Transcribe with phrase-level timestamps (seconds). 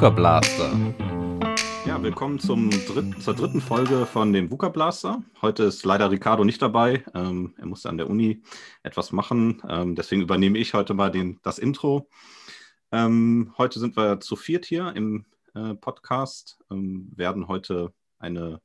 [0.00, 0.94] VUCA Blaster.
[1.84, 5.22] Ja, willkommen zum dritt, zur dritten Folge von dem VUCA Blaster.
[5.42, 7.04] Heute ist leider Ricardo nicht dabei.
[7.12, 8.42] Ähm, er musste an der Uni
[8.82, 9.62] etwas machen.
[9.68, 12.08] Ähm, deswegen übernehme ich heute mal den, das Intro.
[12.92, 18.62] Ähm, heute sind wir zu viert hier im äh, Podcast, ähm, werden heute eine,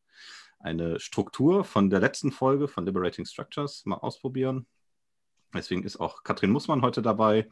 [0.59, 4.67] eine Struktur von der letzten Folge von Liberating Structures mal ausprobieren.
[5.53, 7.49] Deswegen ist auch Katrin Mussmann heute dabei.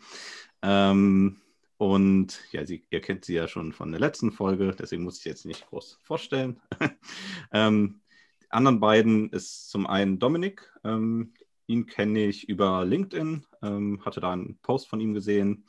[0.61, 1.41] Ähm,
[1.83, 5.25] und ja, sie, ihr kennt sie ja schon von der letzten Folge, deswegen muss ich
[5.25, 6.61] jetzt nicht groß vorstellen.
[7.51, 7.99] ähm,
[8.41, 10.71] die anderen beiden ist zum einen Dominik.
[10.85, 11.33] Ähm,
[11.67, 15.65] ihn kenne ich über LinkedIn, ähm, hatte da einen Post von ihm gesehen.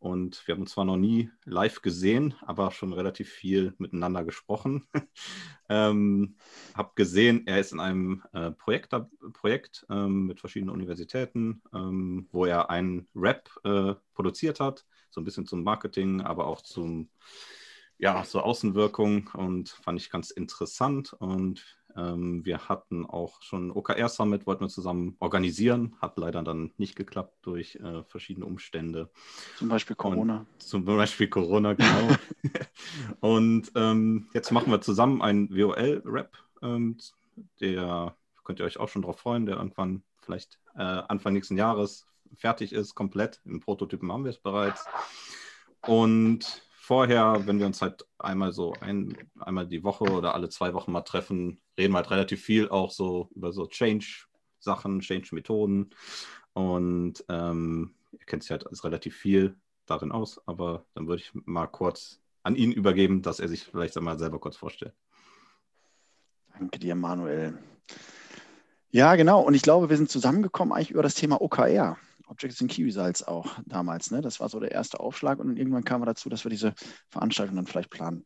[0.00, 4.88] Und wir haben uns zwar noch nie live gesehen, aber schon relativ viel miteinander gesprochen.
[5.68, 6.34] ähm,
[6.74, 8.92] hab gesehen, er ist in einem äh, Projekt,
[9.32, 14.84] Projekt ähm, mit verschiedenen Universitäten, ähm, wo er einen Rap äh, produziert hat
[15.14, 17.08] so ein bisschen zum Marketing, aber auch zum,
[17.98, 21.12] ja, zur Außenwirkung und fand ich ganz interessant.
[21.14, 21.64] Und
[21.96, 26.96] ähm, wir hatten auch schon OKR Summit, wollten wir zusammen organisieren, hat leider dann nicht
[26.96, 29.08] geklappt durch äh, verschiedene Umstände.
[29.56, 30.38] Zum Beispiel Corona.
[30.38, 32.16] Und zum Beispiel Corona, genau.
[33.20, 36.98] und ähm, jetzt machen wir zusammen einen WOL-Rap, ähm,
[37.60, 42.06] der könnt ihr euch auch schon darauf freuen, der irgendwann vielleicht äh, Anfang nächsten Jahres
[42.36, 43.40] fertig ist, komplett.
[43.44, 44.84] Im Prototypen haben wir es bereits.
[45.82, 50.74] Und vorher, wenn wir uns halt einmal so ein, einmal die Woche oder alle zwei
[50.74, 55.90] Wochen mal treffen, reden wir halt relativ viel auch so über so Change-Sachen, Change-Methoden.
[56.52, 61.32] Und ähm, ihr kennt sich halt als relativ viel darin aus, aber dann würde ich
[61.34, 64.94] mal kurz an ihn übergeben, dass er sich vielleicht einmal selber kurz vorstellt.
[66.58, 67.58] Danke dir, Manuel.
[68.90, 69.40] Ja, genau.
[69.40, 71.96] Und ich glaube, wir sind zusammengekommen eigentlich über das Thema OKR.
[72.34, 74.10] Objects in Key Results auch damals.
[74.10, 74.20] Ne?
[74.20, 76.74] Das war so der erste Aufschlag und irgendwann kam wir dazu, dass wir diese
[77.08, 78.24] Veranstaltung dann vielleicht planen.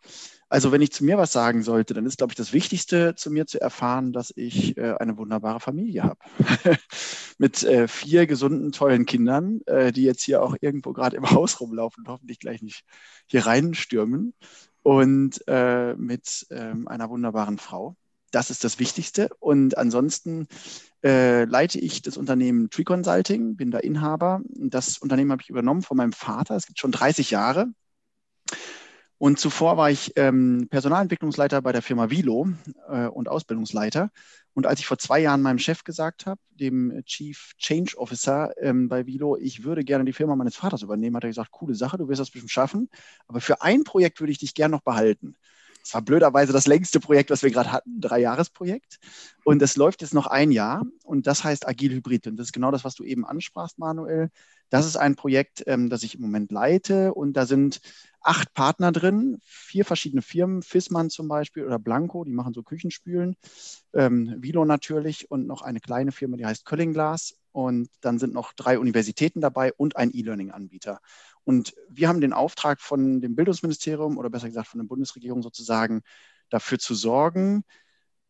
[0.48, 3.30] Also wenn ich zu mir was sagen sollte, dann ist, glaube ich, das Wichtigste zu
[3.30, 6.18] mir zu erfahren, dass ich äh, eine wunderbare Familie habe.
[7.38, 11.60] Mit äh, vier gesunden, tollen Kindern, äh, die jetzt hier auch irgendwo gerade im Haus
[11.60, 12.84] rumlaufen und hoffentlich gleich nicht
[13.26, 14.34] hier reinstürmen.
[14.82, 17.94] Und äh, mit ähm, einer wunderbaren Frau.
[18.30, 19.30] Das ist das Wichtigste.
[19.38, 20.46] Und ansonsten
[21.04, 24.42] äh, leite ich das Unternehmen Tree Consulting, bin da Inhaber.
[24.48, 26.56] Das Unternehmen habe ich übernommen von meinem Vater.
[26.56, 27.68] Es gibt schon 30 Jahre.
[29.18, 32.48] Und zuvor war ich ähm, Personalentwicklungsleiter bei der Firma Vilo
[32.88, 34.10] äh, und Ausbildungsleiter.
[34.54, 38.88] Und als ich vor zwei Jahren meinem Chef gesagt habe, dem Chief Change Officer ähm,
[38.88, 41.98] bei Vilo, ich würde gerne die Firma meines Vaters übernehmen, hat er gesagt, coole Sache,
[41.98, 42.88] du wirst das bestimmt schaffen.
[43.26, 45.34] Aber für ein Projekt würde ich dich gerne noch behalten.
[45.88, 48.98] Es war blöderweise das längste Projekt, was wir gerade hatten, drei Jahresprojekt.
[49.42, 50.82] Und es läuft jetzt noch ein Jahr.
[51.02, 52.26] Und das heißt Agil Hybrid.
[52.26, 54.28] Und das ist genau das, was du eben ansprachst, Manuel.
[54.68, 57.14] Das ist ein Projekt, ähm, das ich im Moment leite.
[57.14, 57.80] Und da sind
[58.20, 63.36] acht Partner drin, vier verschiedene Firmen, Fissmann zum Beispiel oder Blanco, die machen so Küchenspülen,
[63.94, 65.30] ähm, Vilo natürlich.
[65.30, 69.72] Und noch eine kleine Firma, die heißt Köllinglas und dann sind noch drei Universitäten dabei
[69.72, 71.00] und ein E-Learning-Anbieter.
[71.42, 76.02] Und wir haben den Auftrag von dem Bildungsministerium oder besser gesagt von der Bundesregierung sozusagen
[76.50, 77.64] dafür zu sorgen,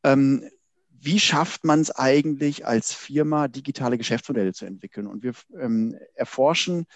[0.02, 0.48] ähm,
[0.88, 5.06] wie schafft man es eigentlich als Firma, digitale Geschäftsmodelle zu entwickeln?
[5.06, 6.86] Und wir ähm, erforschen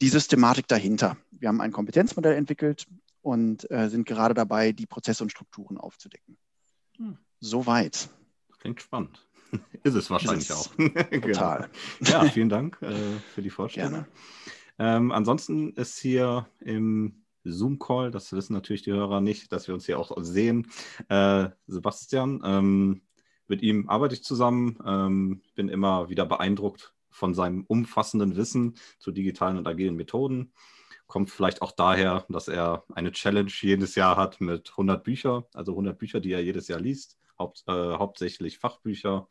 [0.00, 1.18] die Systematik dahinter.
[1.32, 2.86] Wir haben ein Kompetenzmodell entwickelt
[3.20, 6.38] und äh, sind gerade dabei, die Prozesse und Strukturen aufzudecken.
[6.96, 7.18] Hm.
[7.40, 8.08] Soweit.
[8.58, 9.26] Klingt spannend.
[9.82, 10.74] Ist es wahrscheinlich Ist auch.
[10.76, 11.10] Total.
[11.20, 11.68] genau.
[12.00, 12.94] Ja, vielen Dank äh,
[13.34, 14.06] für die Vorstellung.
[14.78, 19.86] Ähm, ansonsten ist hier im Zoom-Call, das wissen natürlich die Hörer nicht, dass wir uns
[19.86, 20.68] hier auch sehen.
[21.08, 23.02] Äh, Sebastian, ähm,
[23.46, 29.12] mit ihm arbeite ich zusammen, ähm, bin immer wieder beeindruckt von seinem umfassenden Wissen zu
[29.12, 30.52] digitalen und agilen Methoden.
[31.06, 35.72] Kommt vielleicht auch daher, dass er eine Challenge jedes Jahr hat mit 100 Büchern, also
[35.72, 39.28] 100 Bücher, die er jedes Jahr liest, haupt, äh, hauptsächlich Fachbücher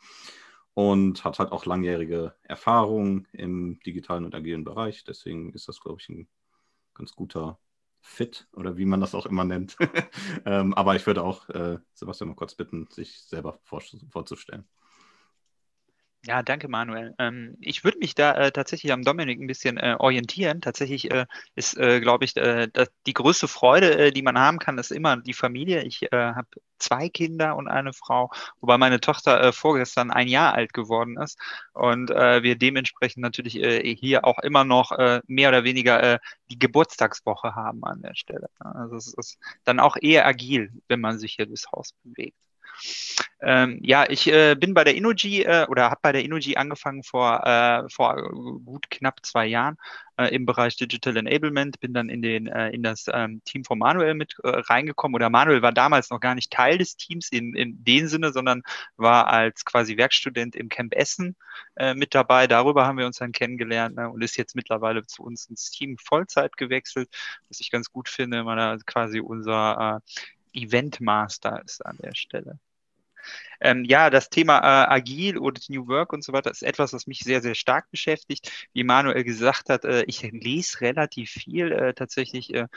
[0.73, 5.03] und hat halt auch langjährige Erfahrung im digitalen und agilen Bereich.
[5.03, 6.27] Deswegen ist das, glaube ich, ein
[6.93, 7.59] ganz guter
[8.01, 9.77] Fit oder wie man das auch immer nennt.
[10.45, 14.67] ähm, aber ich würde auch äh, Sebastian mal kurz bitten, sich selber vor, vorzustellen.
[16.25, 17.13] Ja, danke, Manuel.
[17.19, 20.61] Ähm, ich würde mich da äh, tatsächlich am Dominik ein bisschen äh, orientieren.
[20.61, 21.25] Tatsächlich äh,
[21.55, 22.69] ist, äh, glaube ich, äh,
[23.05, 25.83] die größte Freude, äh, die man haben kann, ist immer die Familie.
[25.83, 26.47] Ich habe
[26.77, 28.31] zwei Kinder und eine Frau,
[28.61, 31.37] wobei meine Tochter vorgestern ein Jahr alt geworden ist
[31.73, 33.53] und wir dementsprechend natürlich
[33.99, 34.91] hier auch immer noch
[35.27, 38.49] mehr oder weniger die Geburtstagswoche haben an der Stelle.
[38.59, 42.37] Also es ist dann auch eher agil, wenn man sich hier durchs Haus bewegt.
[43.45, 47.03] Ähm, ja, ich äh, bin bei der Innogy äh, oder habe bei der Innogy angefangen
[47.03, 48.15] vor, äh, vor
[48.63, 49.77] gut knapp zwei Jahren
[50.17, 53.79] äh, im Bereich Digital Enablement, bin dann in, den, äh, in das ähm, Team von
[53.79, 57.53] Manuel mit äh, reingekommen oder Manuel war damals noch gar nicht Teil des Teams in,
[57.53, 58.63] in dem Sinne, sondern
[58.95, 61.35] war als quasi Werkstudent im Camp Essen
[61.95, 62.47] mit dabei.
[62.47, 65.97] Darüber haben wir uns dann kennengelernt ne, und ist jetzt mittlerweile zu uns ins Team
[65.97, 67.09] Vollzeit gewechselt,
[67.49, 70.01] was ich ganz gut finde, weil er quasi unser
[70.53, 72.59] Eventmaster ist an der Stelle.
[73.61, 77.07] Ähm, ja, das Thema äh, Agil oder New Work und so weiter ist etwas, was
[77.07, 78.51] mich sehr, sehr stark beschäftigt.
[78.73, 82.67] Wie Manuel gesagt hat, äh, ich lese relativ viel äh, tatsächlich äh,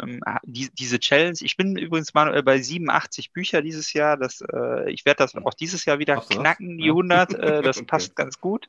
[0.00, 1.38] ähm, die, diese Challenge.
[1.40, 4.16] Ich bin übrigens, Manuel, bei 87 Bücher dieses Jahr.
[4.16, 7.34] Das, äh, ich werde das auch dieses Jahr wieder Ach, knacken, die 100.
[7.34, 7.86] Äh, das okay.
[7.86, 8.68] passt ganz gut.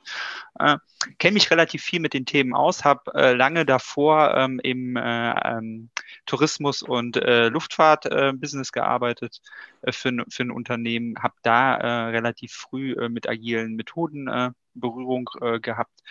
[1.19, 5.89] Kenne mich relativ viel mit den Themen aus, habe lange davor ähm, im ähm,
[6.25, 9.41] Tourismus- und Luftfahrt-Business gearbeitet
[9.89, 15.29] für, für ein Unternehmen, habe da äh, relativ früh äh, mit agilen Methoden äh, Berührung
[15.41, 16.01] äh, gehabt,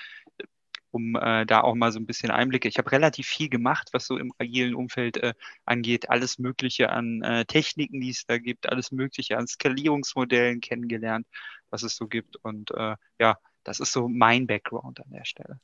[0.91, 2.69] um äh, da auch mal so ein bisschen Einblicke.
[2.69, 5.35] Ich habe relativ viel gemacht, was so im agilen Umfeld äh,
[5.65, 6.11] angeht.
[6.11, 11.27] Alles Mögliche an Techniken, die es da gibt, alles Mögliche an Skalierungsmodellen kennengelernt,
[11.71, 12.37] was es so gibt.
[12.37, 12.71] Und
[13.19, 15.61] ja, das ist so mein Background an der Stelle.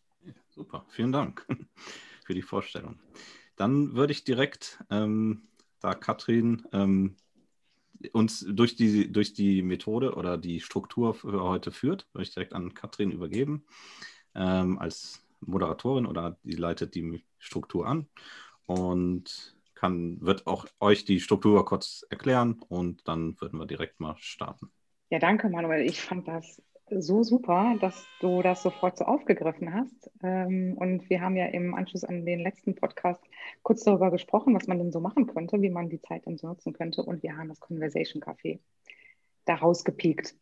[0.50, 1.46] Super, vielen Dank
[2.24, 2.98] für die Vorstellung.
[3.62, 5.46] Dann würde ich direkt, ähm,
[5.78, 7.14] da Katrin ähm,
[8.12, 12.54] uns durch die, durch die Methode oder die Struktur für heute führt, würde ich direkt
[12.54, 13.64] an Katrin übergeben
[14.34, 18.08] ähm, als Moderatorin oder die leitet die Struktur an
[18.66, 24.16] und kann, wird auch euch die Struktur kurz erklären und dann würden wir direkt mal
[24.18, 24.72] starten.
[25.10, 25.86] Ja, danke Manuel.
[25.86, 26.60] Ich fand das
[26.98, 30.10] so super, dass du das sofort so aufgegriffen hast.
[30.22, 33.22] Ähm, und wir haben ja im Anschluss an den letzten Podcast
[33.62, 36.48] kurz darüber gesprochen, was man denn so machen könnte, wie man die Zeit dann so
[36.48, 37.02] nutzen könnte.
[37.02, 38.58] Und wir haben das Conversation Café
[39.44, 40.34] daraus gepiekt.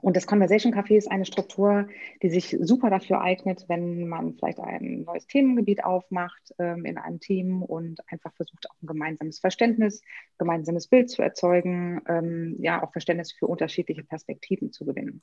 [0.00, 1.88] Und das Conversation Café ist eine Struktur,
[2.22, 7.18] die sich super dafür eignet, wenn man vielleicht ein neues Themengebiet aufmacht ähm, in einem
[7.18, 10.02] Team und einfach versucht, auch ein gemeinsames Verständnis,
[10.38, 15.22] gemeinsames Bild zu erzeugen, ähm, ja, auch Verständnis für unterschiedliche Perspektiven zu gewinnen.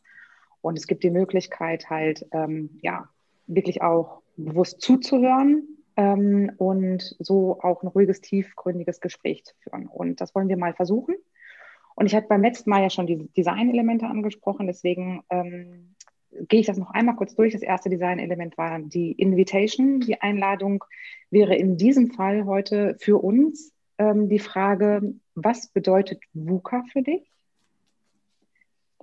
[0.66, 3.08] Und es gibt die Möglichkeit halt, ähm, ja,
[3.46, 9.86] wirklich auch bewusst zuzuhören ähm, und so auch ein ruhiges, tiefgründiges Gespräch zu führen.
[9.86, 11.14] Und das wollen wir mal versuchen.
[11.94, 15.94] Und ich hatte beim letzten Mal ja schon die Designelemente angesprochen, deswegen ähm,
[16.32, 17.54] gehe ich das noch einmal kurz durch.
[17.54, 20.00] Das erste Designelement war die Invitation.
[20.00, 20.84] Die Einladung
[21.30, 27.35] wäre in diesem Fall heute für uns ähm, die Frage, was bedeutet VUCA für dich?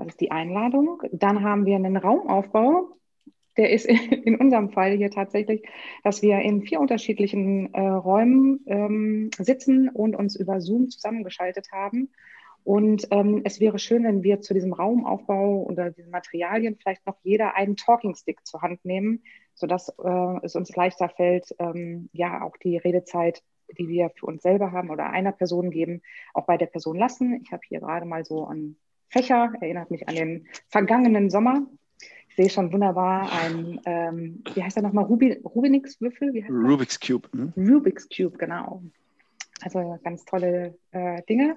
[0.03, 1.01] Das ist die Einladung.
[1.13, 2.97] Dann haben wir einen Raumaufbau.
[3.57, 3.87] Der ist
[4.25, 5.63] in unserem Fall hier tatsächlich,
[6.03, 12.11] dass wir in vier unterschiedlichen äh, Räumen ähm, sitzen und uns über Zoom zusammengeschaltet haben.
[12.65, 17.19] Und ähm, es wäre schön, wenn wir zu diesem Raumaufbau oder diesen Materialien vielleicht noch
[17.23, 19.23] jeder einen Talking Stick zur Hand nehmen,
[19.55, 23.43] sodass äh, es uns leichter fällt, ähm, ja auch die Redezeit,
[23.79, 26.03] die wir für uns selber haben oder einer Person geben,
[26.35, 27.41] auch bei der Person lassen.
[27.45, 28.77] Ich habe hier gerade mal so ein
[29.12, 31.67] Fächer, erinnert mich an den vergangenen Sommer.
[32.31, 36.32] Ich sehe schon wunderbar ein, ähm, wie heißt er nochmal, Rubi, Rubinix Würfel?
[36.49, 37.29] Rubik's Cube.
[37.32, 37.53] Hm?
[37.56, 38.82] Rubik's Cube, genau.
[39.61, 41.56] Also ganz tolle äh, Dinge.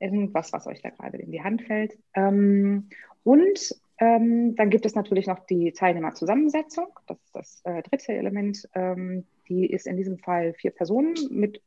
[0.00, 1.96] Irgendwas, was euch da gerade in die Hand fällt.
[2.14, 2.90] Ähm,
[3.24, 6.88] und ähm, dann gibt es natürlich noch die Teilnehmerzusammensetzung.
[7.06, 8.68] Das ist das äh, dritte Element.
[8.74, 11.62] Ähm, die ist in diesem Fall vier Personen mit,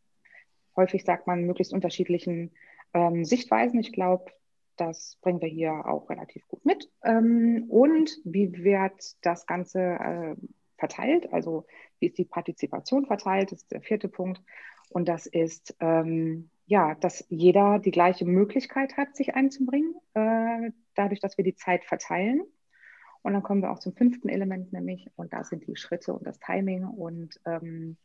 [0.76, 2.52] häufig sagt man, möglichst unterschiedlichen
[2.94, 3.80] ähm, Sichtweisen.
[3.80, 4.32] Ich glaube,
[4.78, 6.90] das bringen wir hier auch relativ gut mit.
[7.04, 10.36] Ähm, und wie wird das Ganze äh,
[10.78, 11.32] verteilt?
[11.34, 11.66] Also
[12.00, 13.52] wie ist die Partizipation verteilt?
[13.52, 14.42] Das ist der vierte Punkt.
[14.90, 21.20] Und das ist, ähm, ja, dass jeder die gleiche Möglichkeit hat, sich einzubringen, äh, dadurch,
[21.20, 22.42] dass wir die Zeit verteilen.
[23.22, 26.28] Und dann kommen wir auch zum fünften Element, nämlich, und da sind die Schritte und
[26.28, 26.84] das Timing.
[26.86, 27.98] Und ähm,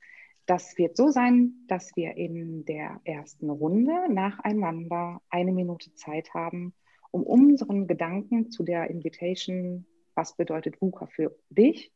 [0.51, 6.75] das wird so sein, dass wir in der ersten Runde nacheinander eine Minute Zeit haben,
[7.13, 11.93] um unseren Gedanken zu der Invitation, was bedeutet VUCA für dich,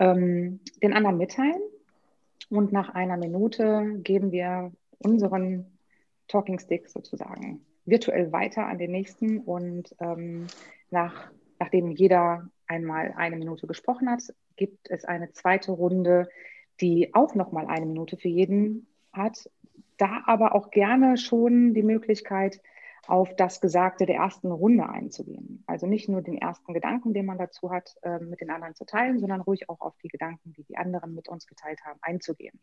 [0.00, 1.62] ähm, den anderen mitteilen.
[2.50, 5.78] Und nach einer Minute geben wir unseren
[6.26, 9.38] Talking Stick sozusagen virtuell weiter an den nächsten.
[9.38, 10.48] Und ähm,
[10.90, 11.30] nach,
[11.60, 14.22] nachdem jeder einmal eine Minute gesprochen hat,
[14.56, 16.28] gibt es eine zweite Runde,
[16.80, 19.50] die auch nochmal eine Minute für jeden hat.
[19.96, 22.60] Da aber auch gerne schon die Möglichkeit,
[23.08, 25.64] auf das Gesagte der ersten Runde einzugehen.
[25.66, 28.84] Also nicht nur den ersten Gedanken, den man dazu hat, äh, mit den anderen zu
[28.84, 32.60] teilen, sondern ruhig auch auf die Gedanken, die die anderen mit uns geteilt haben, einzugehen.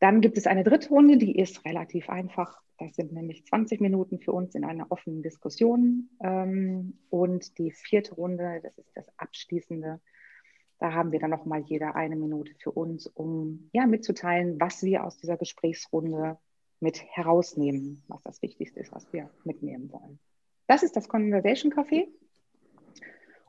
[0.00, 2.60] Dann gibt es eine dritte Runde, die ist relativ einfach.
[2.78, 6.10] Das sind nämlich 20 Minuten für uns in einer offenen Diskussion.
[6.20, 10.00] Ähm, und die vierte Runde, das ist das abschließende.
[10.82, 15.04] Da haben wir dann nochmal jeder eine Minute für uns, um ja, mitzuteilen, was wir
[15.04, 16.38] aus dieser Gesprächsrunde
[16.80, 20.18] mit herausnehmen, was das Wichtigste ist, was wir mitnehmen wollen.
[20.66, 22.08] Das ist das Conversation Café.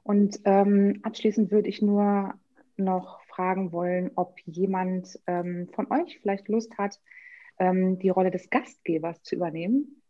[0.04, 2.36] Und ähm, abschließend würde ich nur
[2.78, 7.02] noch fragen wollen, ob jemand ähm, von euch vielleicht Lust hat,
[7.58, 10.04] ähm, die Rolle des Gastgebers zu übernehmen,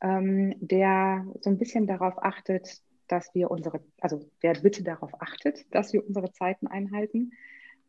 [0.00, 5.72] ähm, der so ein bisschen darauf achtet, dass wir unsere, also der bitte darauf achtet,
[5.74, 7.32] dass wir unsere Zeiten einhalten.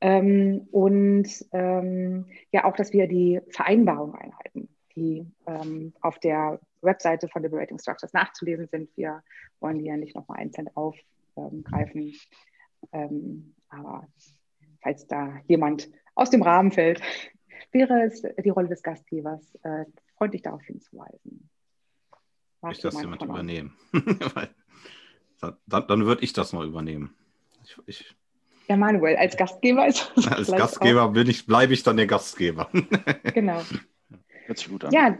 [0.01, 7.27] Ähm, und ähm, ja auch, dass wir die Vereinbarung einhalten, die ähm, auf der Webseite
[7.27, 8.89] von Liberating Structures nachzulesen sind.
[8.95, 9.21] Wir
[9.59, 12.15] wollen die ja nicht nochmal einzeln aufgreifen.
[12.93, 14.07] Ähm, aber
[14.81, 17.01] falls da jemand aus dem Rahmen fällt,
[17.71, 19.85] wäre es die Rolle des Gastgebers, äh,
[20.17, 21.49] freundlich darauf hinzuweisen.
[22.61, 23.73] Mag ich das jemand übernehmen?
[25.39, 27.13] dann, dann würde ich das mal übernehmen.
[27.63, 28.15] Ich, ich,
[28.69, 32.69] ja, Manuel, als Gastgeber ist Als Gastgeber bin ich, bleibe ich dann der Gastgeber.
[33.33, 33.61] genau.
[34.45, 34.91] Hört sich gut an.
[34.91, 35.17] Ja,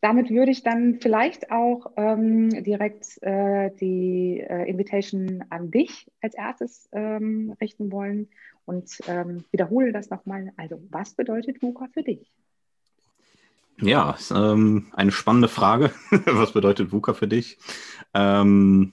[0.00, 6.34] damit würde ich dann vielleicht auch ähm, direkt äh, die äh, Invitation an dich als
[6.34, 8.28] erstes ähm, richten wollen
[8.64, 10.52] und ähm, wiederhole das nochmal.
[10.56, 12.30] Also, was bedeutet VUCA für dich?
[13.80, 15.92] Ja, ist, ähm, eine spannende Frage.
[16.26, 17.58] was bedeutet VUCA für dich?
[18.14, 18.92] Ähm,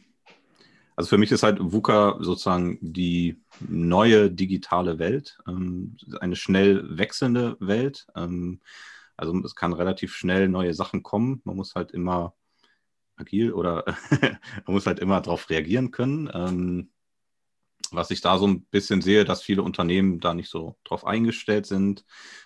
[0.95, 7.57] also für mich ist halt VUCA sozusagen die neue digitale Welt, ähm, eine schnell wechselnde
[7.59, 8.07] Welt.
[9.17, 11.41] Also es kann relativ schnell neue Sachen kommen.
[11.43, 12.33] Man muss halt immer
[13.17, 13.85] agil oder
[14.65, 16.29] man muss halt immer darauf reagieren können.
[16.33, 16.91] Ähm,
[17.91, 21.65] was ich da so ein bisschen sehe, dass viele Unternehmen da nicht so drauf eingestellt
[21.65, 22.05] sind,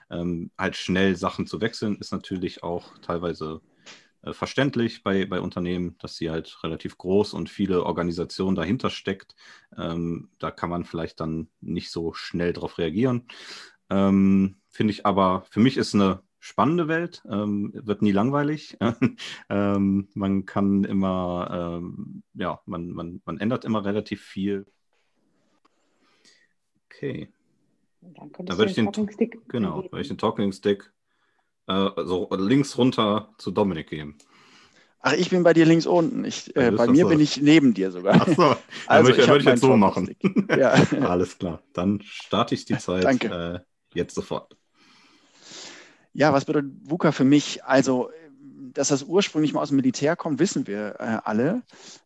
[0.09, 3.61] ähm, halt schnell Sachen zu wechseln, ist natürlich auch teilweise
[4.31, 9.35] verständlich bei, bei Unternehmen, dass sie halt relativ groß und viele Organisationen dahinter steckt.
[9.77, 13.27] Ähm, da kann man vielleicht dann nicht so schnell darauf reagieren.
[13.89, 18.77] Ähm, Finde ich aber, für mich ist eine spannende Welt, ähm, wird nie langweilig.
[19.49, 24.65] ähm, man kann immer, ähm, ja, man, man, man ändert immer relativ viel.
[26.85, 27.29] Okay.
[28.01, 30.91] Dann, dann würde ich den Talking Stick genau, würde ich den Talking Stick
[31.69, 34.17] äh, so links runter zu Dominik geben.
[35.01, 36.25] Ach, ich bin bei dir links unten.
[36.25, 37.09] Ich, äh, bei mir so.
[37.09, 38.15] bin ich neben dir sogar.
[38.21, 38.55] Ach so,
[38.87, 40.13] also würde ich, würd ich jetzt so machen.
[40.49, 40.73] ja.
[41.01, 41.61] Alles klar.
[41.73, 43.59] Dann starte ich die Zeit äh,
[43.93, 44.57] jetzt sofort.
[46.11, 47.63] Ja, was bedeutet VUCA für mich?
[47.63, 48.09] Also,
[48.73, 51.61] dass das ursprünglich mal aus dem Militär kommt, wissen wir äh, alle.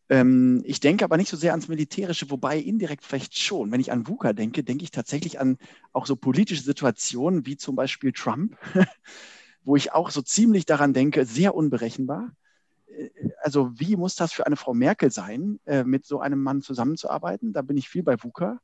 [0.10, 3.72] Ähm, ich denke aber nicht so sehr ans Militärische, wobei indirekt vielleicht schon.
[3.72, 5.58] Wenn ich an VUCA denke, denke ich tatsächlich an
[5.94, 8.56] auch so politische Situationen wie zum Beispiel Trump,
[9.64, 12.32] wo ich auch so ziemlich daran denke, sehr unberechenbar.
[12.88, 13.10] Äh,
[13.42, 17.54] also wie muss das für eine Frau Merkel sein, äh, mit so einem Mann zusammenzuarbeiten?
[17.54, 18.60] Da bin ich viel bei VUCA.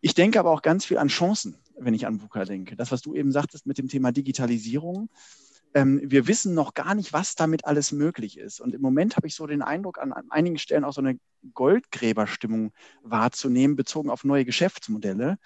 [0.00, 2.76] Ich denke aber auch ganz viel an Chancen, wenn ich an VUCA denke.
[2.76, 5.10] Das, was du eben sagtest mit dem Thema Digitalisierung.
[5.74, 8.60] Ähm, wir wissen noch gar nicht, was damit alles möglich ist.
[8.60, 11.18] Und im Moment habe ich so den Eindruck, an, an einigen Stellen auch so eine
[11.52, 12.72] Goldgräberstimmung
[13.02, 15.38] wahrzunehmen, bezogen auf neue Geschäftsmodelle,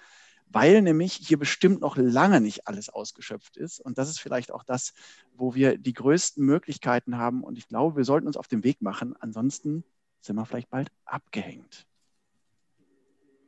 [0.53, 3.79] weil nämlich hier bestimmt noch lange nicht alles ausgeschöpft ist.
[3.79, 4.93] Und das ist vielleicht auch das,
[5.35, 7.43] wo wir die größten Möglichkeiten haben.
[7.43, 9.15] Und ich glaube, wir sollten uns auf den Weg machen.
[9.19, 9.83] Ansonsten
[10.21, 11.85] sind wir vielleicht bald abgehängt.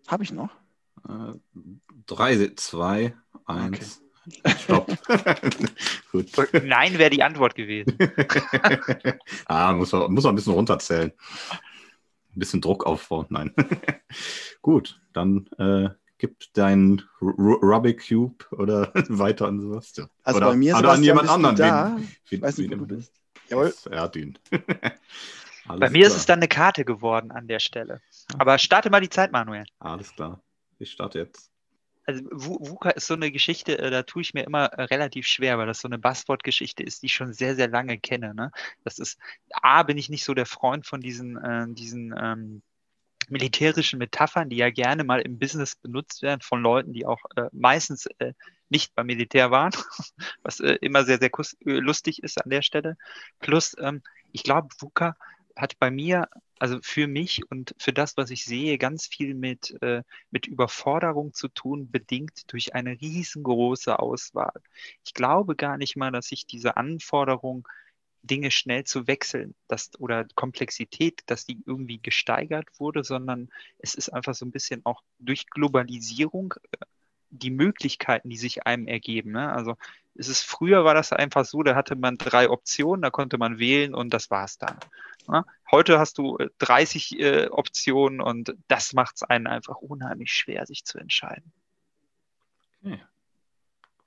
[0.08, 0.50] Habe ich noch?
[2.08, 4.02] 3, 2, 1.
[4.58, 4.88] Stopp.
[6.12, 6.28] Gut.
[6.64, 7.96] Nein wäre die Antwort gewesen.
[9.46, 11.12] ah, muss man, muss man ein bisschen runterzählen.
[11.12, 13.28] Ein bisschen Druck aufbauen.
[13.30, 13.54] Nein.
[14.62, 19.94] Gut, dann äh, gib dein Rubik Cube oder weiter an sowas.
[20.24, 21.56] Also oder, bei mir oder an jemand anderen.
[21.56, 21.98] Da.
[21.98, 23.14] Wen, ich weiß nicht, wo du bist.
[23.50, 23.74] Jawohl.
[23.92, 24.38] Erdün.
[25.68, 26.12] Bei mir klar.
[26.12, 28.00] ist es dann eine Karte geworden an der Stelle.
[28.38, 29.66] Aber starte mal die Zeit, Manuel.
[29.80, 30.40] Alles klar.
[30.78, 31.50] Ich starte jetzt.
[32.06, 35.58] Also VUCA ist so eine Geschichte, äh, da tue ich mir immer äh, relativ schwer,
[35.58, 38.36] weil das so eine Buzzword-Geschichte ist, die ich schon sehr, sehr lange kenne.
[38.36, 38.52] Ne?
[38.84, 39.18] Das ist,
[39.54, 42.62] A, bin ich nicht so der Freund von diesen, äh, diesen ähm,
[43.30, 47.50] militärischen Metaphern, die ja gerne mal im Business benutzt werden von Leuten, die auch äh,
[47.52, 48.34] meistens äh,
[48.70, 49.72] nicht beim Militär waren,
[50.44, 51.32] was äh, immer sehr, sehr
[51.64, 52.98] lustig ist an der Stelle.
[53.40, 54.02] Plus, ähm,
[54.32, 55.16] ich glaube, VUCA
[55.56, 56.28] hat bei mir,
[56.60, 61.34] also für mich und für das, was ich sehe, ganz viel mit, äh, mit Überforderung
[61.34, 64.62] zu tun, bedingt durch eine riesengroße Auswahl.
[65.04, 67.68] Ich glaube gar nicht mal, dass ich diese Anforderung,
[68.28, 74.10] Dinge schnell zu wechseln, dass, oder Komplexität, dass die irgendwie gesteigert wurde, sondern es ist
[74.10, 76.86] einfach so ein bisschen auch durch Globalisierung äh,
[77.30, 79.32] die Möglichkeiten, die sich einem ergeben.
[79.32, 79.52] Ne?
[79.52, 79.76] Also
[80.16, 83.60] Es ist, früher war das einfach so, da hatte man drei Optionen, da konnte man
[83.60, 84.78] wählen und das war's dann.
[85.28, 85.46] Ja?
[85.70, 90.66] Heute hast du 30 äh, äh, Optionen und das macht es einen einfach unheimlich schwer,
[90.66, 91.52] sich zu entscheiden.
[92.84, 93.02] Okay.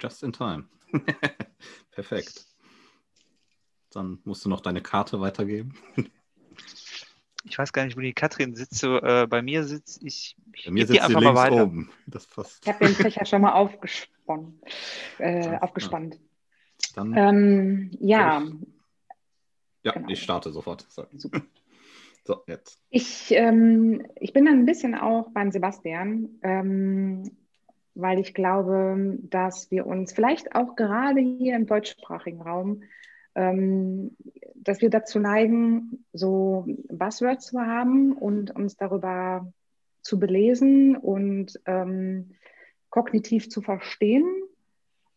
[0.01, 0.69] Just in time.
[1.91, 2.48] Perfekt.
[3.91, 5.75] Dann musst du noch deine Karte weitergeben.
[7.45, 8.79] ich weiß gar nicht, wo die Katrin sitzt.
[8.79, 10.37] So, äh, bei mir sitzt ich.
[10.53, 11.63] ich bei mir sitzt einfach links mal weiter.
[11.65, 11.91] oben.
[12.07, 12.67] Das passt.
[12.67, 14.55] Ich habe den Fächer schon mal aufgespannt.
[15.19, 16.19] Äh, aufgespannt.
[16.95, 18.43] Dann, ähm, ja.
[19.85, 20.09] Ja, genau.
[20.09, 20.87] ich starte sofort.
[20.91, 21.43] Super.
[22.25, 22.79] So, jetzt.
[22.91, 27.39] Ich, ähm, ich bin dann ein bisschen auch beim Sebastian, ähm,
[27.95, 32.83] weil ich glaube, dass wir uns vielleicht auch gerade hier im deutschsprachigen Raum
[34.55, 39.53] dass wir dazu neigen, so Buzzwords zu haben und uns darüber
[40.03, 42.35] zu belesen und ähm,
[42.91, 44.27] kognitiv zu verstehen,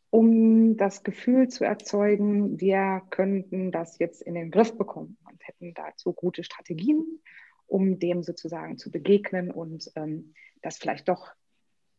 [0.09, 5.73] um das Gefühl zu erzeugen, wir könnten das jetzt in den Griff bekommen und hätten
[5.73, 7.21] dazu gute Strategien,
[7.65, 11.31] um dem sozusagen zu begegnen und ähm, das vielleicht doch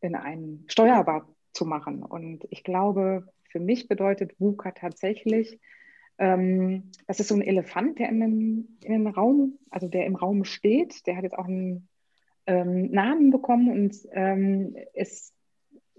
[0.01, 2.03] in einen steuerbar zu machen.
[2.03, 5.59] Und ich glaube, für mich bedeutet VUCA tatsächlich,
[6.19, 10.17] ähm, das ist so ein Elefant, der in den, in den Raum, also der im
[10.17, 11.07] Raum steht.
[11.07, 11.89] Der hat jetzt auch einen
[12.47, 15.33] ähm, Namen bekommen und ähm, es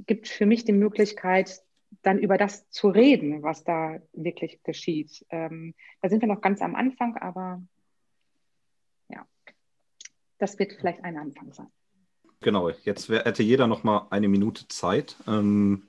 [0.05, 1.62] gibt für mich die Möglichkeit,
[2.01, 5.25] dann über das zu reden, was da wirklich geschieht.
[5.29, 7.62] Ähm, da sind wir noch ganz am Anfang, aber
[9.10, 9.25] ja,
[10.39, 11.67] das wird vielleicht ein Anfang sein.
[12.41, 15.84] Genau, jetzt hätte jeder noch mal eine Minute Zeit, ähm,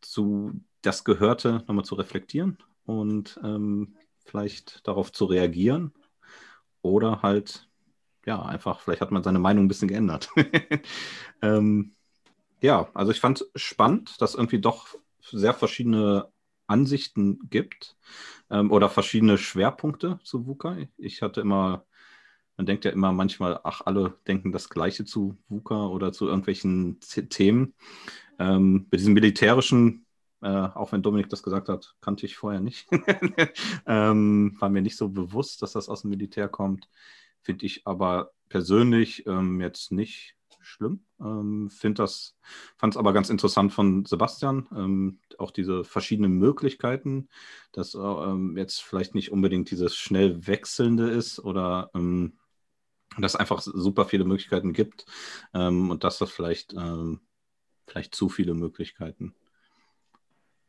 [0.00, 5.92] zu das Gehörte nochmal zu reflektieren und ähm, vielleicht darauf zu reagieren
[6.82, 7.68] oder halt,
[8.24, 10.30] ja, einfach, vielleicht hat man seine Meinung ein bisschen geändert.
[11.42, 11.94] ähm,
[12.60, 14.88] ja, also ich fand spannend, dass irgendwie doch
[15.20, 16.28] sehr verschiedene
[16.66, 17.96] Ansichten gibt
[18.50, 20.76] ähm, oder verschiedene Schwerpunkte zu VUCA.
[20.96, 21.84] Ich hatte immer,
[22.56, 26.98] man denkt ja immer manchmal, ach, alle denken das Gleiche zu VUCA oder zu irgendwelchen
[27.00, 27.74] Themen.
[28.38, 30.05] Ähm, bei diesem militärischen
[30.46, 32.86] äh, auch wenn Dominik das gesagt hat, kannte ich vorher nicht.
[33.86, 36.88] ähm, war mir nicht so bewusst, dass das aus dem Militär kommt.
[37.42, 41.04] Finde ich aber persönlich ähm, jetzt nicht schlimm.
[41.20, 42.34] Ähm, fand es
[42.96, 47.28] aber ganz interessant von Sebastian, ähm, auch diese verschiedenen Möglichkeiten,
[47.72, 52.38] dass äh, ähm, jetzt vielleicht nicht unbedingt dieses schnell wechselnde ist oder ähm,
[53.18, 55.06] dass es einfach super viele Möglichkeiten gibt
[55.54, 57.20] ähm, und dass das vielleicht, ähm,
[57.88, 59.34] vielleicht zu viele Möglichkeiten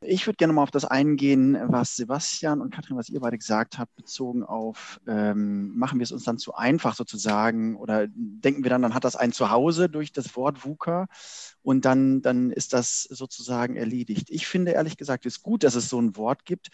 [0.02, 3.80] ich würde gerne mal auf das eingehen, was Sebastian und Katrin, was ihr beide gesagt
[3.80, 8.70] habt, bezogen auf, ähm, machen wir es uns dann zu einfach sozusagen oder denken wir
[8.70, 11.08] dann, dann hat das ein Zuhause durch das Wort VUCA
[11.64, 14.30] und dann, dann ist das sozusagen erledigt.
[14.30, 16.70] Ich finde ehrlich gesagt, es ist gut, dass es so ein Wort gibt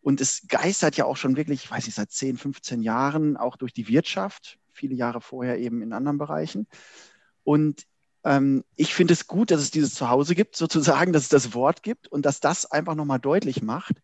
[0.00, 3.56] und es geistert ja auch schon wirklich, ich weiß nicht, seit 10, 15 Jahren auch
[3.56, 6.66] durch die Wirtschaft, viele Jahre vorher eben in anderen Bereichen.
[7.42, 7.84] Und
[8.24, 11.82] ähm, ich finde es gut, dass es dieses Zuhause gibt, sozusagen, dass es das Wort
[11.82, 13.96] gibt und dass das einfach nochmal deutlich macht,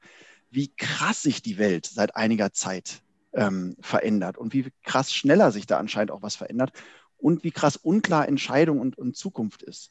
[0.50, 3.02] wie krass sich die Welt seit einiger Zeit
[3.32, 6.72] ähm, verändert und wie krass schneller sich da anscheinend auch was verändert
[7.18, 9.90] und wie krass unklar Entscheidung und, und Zukunft ist.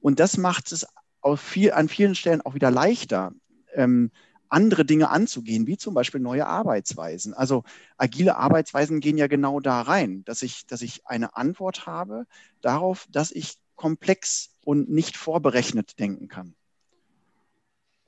[0.00, 0.86] Und das macht es
[1.36, 3.32] viel, an vielen Stellen auch wieder leichter,
[3.74, 4.10] ähm,
[4.48, 7.34] andere Dinge anzugehen, wie zum Beispiel neue Arbeitsweisen.
[7.34, 7.64] Also
[7.96, 12.26] agile Arbeitsweisen gehen ja genau da rein, dass ich, dass ich eine Antwort habe
[12.60, 16.56] darauf, dass ich komplex und nicht vorberechnet denken kann.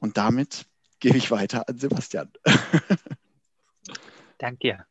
[0.01, 0.67] Und damit
[0.99, 2.33] gebe ich weiter an Sebastian.
[4.39, 4.85] Danke.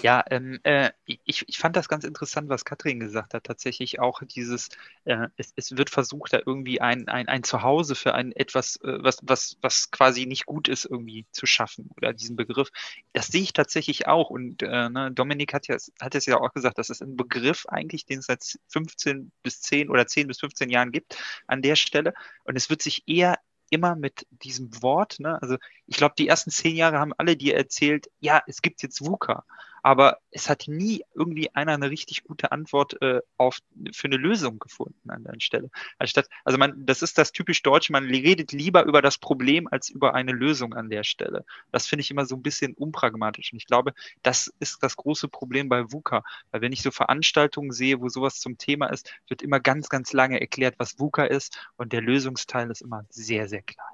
[0.00, 3.42] Ja, ähm, äh, ich, ich fand das ganz interessant, was Katrin gesagt hat.
[3.42, 4.68] Tatsächlich auch dieses,
[5.04, 8.98] äh, es, es wird versucht, da irgendwie ein, ein, ein Zuhause für ein etwas, äh,
[9.02, 12.68] was, was, was quasi nicht gut ist, irgendwie zu schaffen oder diesen Begriff.
[13.12, 14.30] Das sehe ich tatsächlich auch.
[14.30, 17.66] Und äh, ne, Dominik hat, ja, hat es ja auch gesagt, das ist ein Begriff
[17.66, 21.16] eigentlich, den es seit 15 bis 10 oder 10 bis 15 Jahren gibt
[21.48, 22.14] an der Stelle.
[22.44, 23.36] Und es wird sich eher
[23.70, 25.40] immer mit diesem Wort, ne?
[25.42, 25.56] also
[25.86, 29.44] ich glaube, die ersten zehn Jahre haben alle dir erzählt, ja, es gibt jetzt VUCA
[29.88, 34.58] aber es hat nie irgendwie einer eine richtig gute Antwort äh, auf, für eine Lösung
[34.58, 35.70] gefunden an der Stelle.
[35.98, 39.88] Anstatt, also man, das ist das typisch Deutsche, man redet lieber über das Problem als
[39.88, 41.46] über eine Lösung an der Stelle.
[41.72, 43.50] Das finde ich immer so ein bisschen unpragmatisch.
[43.50, 46.22] Und ich glaube, das ist das große Problem bei VUCA.
[46.50, 50.12] Weil wenn ich so Veranstaltungen sehe, wo sowas zum Thema ist, wird immer ganz, ganz
[50.12, 53.86] lange erklärt, was VUCA ist und der Lösungsteil ist immer sehr, sehr klein.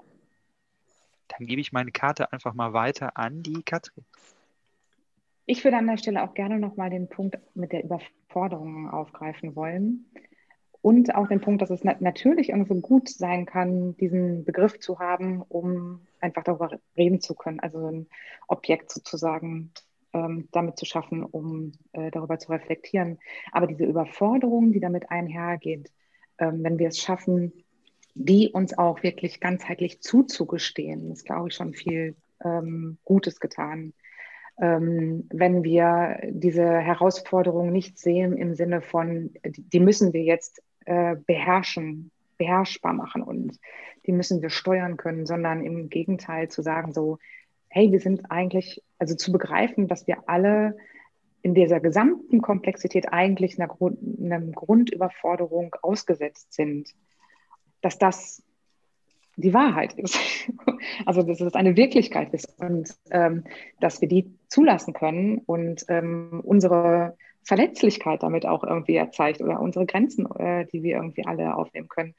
[1.29, 4.05] Dann gebe ich meine Karte einfach mal weiter an die Katrin.
[5.47, 10.07] Ich würde an der Stelle auch gerne nochmal den Punkt mit der Überforderung aufgreifen wollen.
[10.81, 15.43] und auch den Punkt, dass es natürlich irgendwie gut sein kann, diesen Begriff zu haben,
[15.43, 17.61] um einfach darüber reden zu können.
[17.61, 18.07] Also ein
[18.49, 19.73] Objekt sozusagen
[20.13, 23.19] ähm, damit zu schaffen, um äh, darüber zu reflektieren.
[23.53, 25.91] Aber diese Überforderung, die damit einhergeht,
[26.39, 27.53] ähm, wenn wir es schaffen,
[28.15, 33.95] die uns auch wirklich ganzheitlich zuzugestehen, ist, glaube ich, schon viel ähm, Gutes getan.
[34.59, 41.17] Ähm, wenn wir diese Herausforderung nicht sehen im Sinne von, die müssen wir jetzt äh,
[41.27, 43.59] beherrschen, beherrschbar machen und
[44.07, 47.19] die müssen wir steuern können, sondern im Gegenteil zu sagen so,
[47.69, 50.77] hey, wir sind eigentlich, also zu begreifen, dass wir alle
[51.43, 56.95] in dieser gesamten Komplexität eigentlich einer, Grund, einer Grundüberforderung ausgesetzt sind,
[57.83, 58.43] dass das
[59.37, 60.19] die Wahrheit ist.
[61.07, 63.45] Also dass es eine Wirklichkeit ist und ähm,
[63.81, 69.87] dass wir die zulassen können und ähm, unsere Verletzlichkeit damit auch irgendwie erzeigt oder unsere
[69.87, 72.15] Grenzen, äh, die wir irgendwie alle aufnehmen können,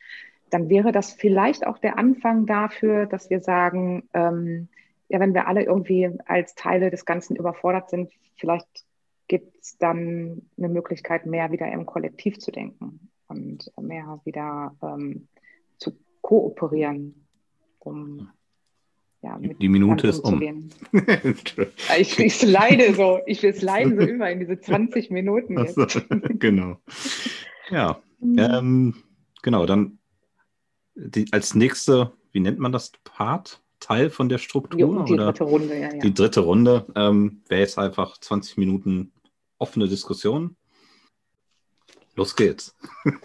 [0.49, 4.67] dann wäre das vielleicht auch der Anfang dafür, dass wir sagen, ähm,
[5.09, 8.85] ja, wenn wir alle irgendwie als Teile des Ganzen überfordert sind, vielleicht
[9.27, 15.27] gibt es dann eine Möglichkeit, mehr wieder im Kollektiv zu denken und mehr wieder ähm,
[16.25, 17.27] kooperieren,
[17.77, 18.29] um
[19.21, 20.41] ja, die Minute ist um.
[21.99, 25.75] ich, ich leide so, ich leiden so immer in diese 20 Minuten jetzt.
[25.75, 25.85] So,
[26.39, 26.77] genau.
[27.69, 28.39] Ja, mhm.
[28.39, 28.95] ähm,
[29.43, 29.99] genau, dann
[30.95, 33.61] die, als nächste, wie nennt man das, Part?
[33.79, 34.79] Teil von der Struktur?
[34.79, 35.25] Jo, die oder?
[35.25, 35.99] dritte Runde, ja, ja.
[35.99, 39.11] Die dritte Runde ähm, wäre jetzt einfach 20 Minuten
[39.59, 40.55] offene Diskussion.
[42.15, 42.75] Los geht's.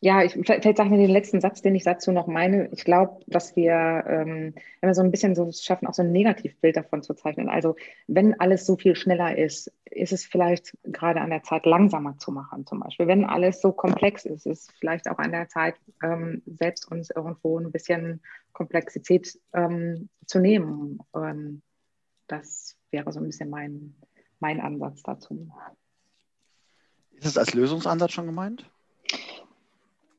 [0.00, 2.68] Ja, ich, vielleicht sage ich mir den letzten Satz, den ich dazu noch meine.
[2.72, 6.12] Ich glaube, dass wir, ähm, wenn wir so ein bisschen so schaffen, auch so ein
[6.12, 7.48] Negativbild davon zu zeichnen.
[7.48, 12.18] Also wenn alles so viel schneller ist, ist es vielleicht gerade an der Zeit, langsamer
[12.18, 13.06] zu machen zum Beispiel.
[13.06, 17.08] Wenn alles so komplex ist, ist es vielleicht auch an der Zeit, ähm, selbst uns
[17.08, 18.20] irgendwo ein bisschen
[18.52, 20.98] Komplexität ähm, zu nehmen.
[21.14, 21.62] Ähm,
[22.26, 23.94] das wäre so ein bisschen mein,
[24.40, 25.48] mein Ansatz dazu.
[27.12, 28.70] Ist es als Lösungsansatz schon gemeint?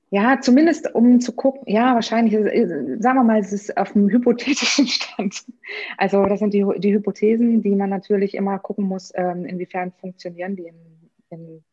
[0.10, 4.88] Ja, zumindest um zu gucken, ja, wahrscheinlich, sagen wir mal, es ist auf einem hypothetischen
[4.88, 5.44] Stand.
[5.98, 10.56] Also das sind die, die Hypothesen, die man natürlich immer gucken muss, ähm, inwiefern funktionieren
[10.56, 10.76] die in,
[11.30, 11.64] in,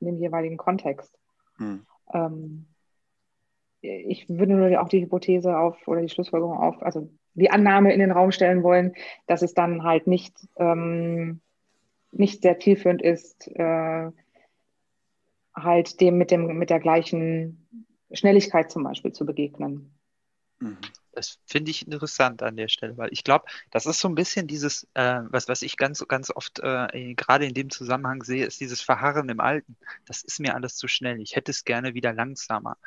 [0.00, 1.16] in dem jeweiligen Kontext.
[1.58, 1.86] Hm.
[2.12, 2.66] Ähm,
[3.80, 8.00] ich würde nur auch die Hypothese auf oder die Schlussfolgerung auf, also die Annahme in
[8.00, 8.94] den Raum stellen wollen,
[9.26, 11.40] dass es dann halt nicht, ähm,
[12.10, 14.10] nicht sehr zielführend ist, äh,
[15.54, 17.66] halt dem mit dem mit der gleichen
[18.12, 19.98] Schnelligkeit zum Beispiel zu begegnen.
[20.58, 20.78] Mhm.
[21.12, 24.48] Das finde ich interessant an der Stelle, weil ich glaube, das ist so ein bisschen
[24.48, 28.60] dieses, äh, was, was ich ganz, ganz oft äh, gerade in dem Zusammenhang sehe, ist
[28.60, 29.76] dieses Verharren im Alten.
[30.06, 31.20] Das ist mir alles zu schnell.
[31.20, 32.78] Ich hätte es gerne wieder langsamer.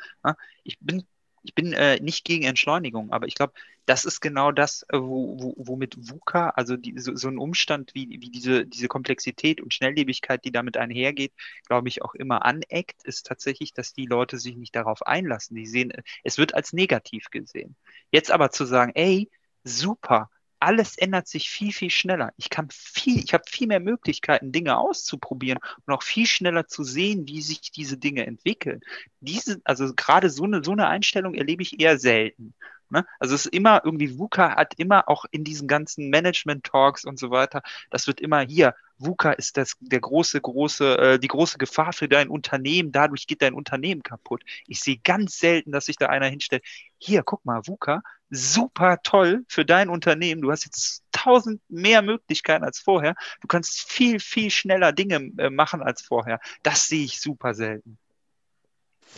[0.64, 1.06] Ich bin
[1.44, 3.54] ich bin äh, nicht gegen Entschleunigung, aber ich glaube,
[3.86, 7.96] das ist genau das, äh, wo, wo, womit VUCA, also die, so, so, ein Umstand
[7.96, 11.34] wie, wie diese, diese Komplexität und Schnelllebigkeit, die damit einhergeht,
[11.68, 15.56] glaube ich, auch immer aneckt, ist tatsächlich, dass die Leute sich nicht darauf einlassen.
[15.56, 17.76] Die sehen, es wird als negativ gesehen.
[18.12, 19.30] Jetzt aber zu sagen, ey,
[19.64, 22.34] super, alles ändert sich viel, viel schneller.
[22.38, 26.84] Ich kann viel, ich habe viel mehr Möglichkeiten, Dinge auszuprobieren und auch viel schneller zu
[26.84, 28.82] sehen, wie sich diese Dinge entwickeln.
[29.20, 32.54] Diese, also gerade so eine, so eine Einstellung erlebe ich eher selten.
[32.90, 33.06] Ne?
[33.20, 37.32] Also es ist immer irgendwie, VUCA hat immer auch in diesen ganzen Management-Talks und so
[37.32, 41.94] weiter, das wird immer hier, VUCA ist das der große, große, äh, die große Gefahr
[41.94, 44.44] für dein Unternehmen, dadurch geht dein Unternehmen kaputt.
[44.68, 46.64] Ich sehe ganz selten, dass sich da einer hinstellt,
[46.98, 50.42] hier, guck mal, VUCA, super toll für dein Unternehmen.
[50.42, 53.16] Du hast jetzt tausend mehr Möglichkeiten als vorher.
[53.42, 56.40] Du kannst viel, viel schneller Dinge äh, machen als vorher.
[56.64, 57.98] Das sehe ich super selten.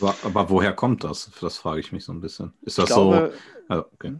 [0.00, 1.30] Aber, aber, woher kommt das?
[1.40, 2.54] Das frage ich mich so ein bisschen.
[2.62, 3.74] Ist das glaube, so?
[3.74, 4.14] Also, okay.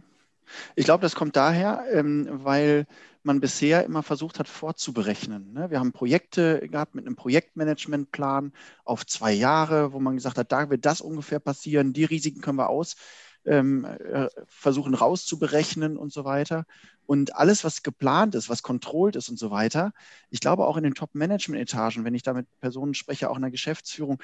[0.75, 2.85] Ich glaube, das kommt daher, ähm, weil
[3.23, 5.53] man bisher immer versucht hat, vorzuberechnen.
[5.53, 5.69] Ne?
[5.69, 8.51] Wir haben Projekte gehabt mit einem Projektmanagementplan
[8.83, 12.57] auf zwei Jahre, wo man gesagt hat, da wird das ungefähr passieren, die Risiken können
[12.57, 12.95] wir aus
[13.45, 16.65] ähm, äh, versuchen rauszuberechnen und so weiter.
[17.05, 19.93] Und alles, was geplant ist, was kontrollt ist und so weiter,
[20.29, 23.51] ich glaube auch in den Top-Management-Etagen, wenn ich da mit Personen spreche, auch in der
[23.51, 24.21] Geschäftsführung,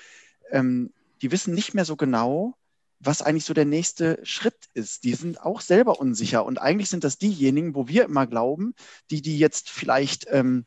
[0.52, 2.56] ähm, die wissen nicht mehr so genau,
[3.00, 5.04] was eigentlich so der nächste Schritt ist.
[5.04, 6.46] Die sind auch selber unsicher.
[6.46, 8.74] Und eigentlich sind das diejenigen, wo wir immer glauben,
[9.12, 10.66] die, die jetzt vielleicht ähm,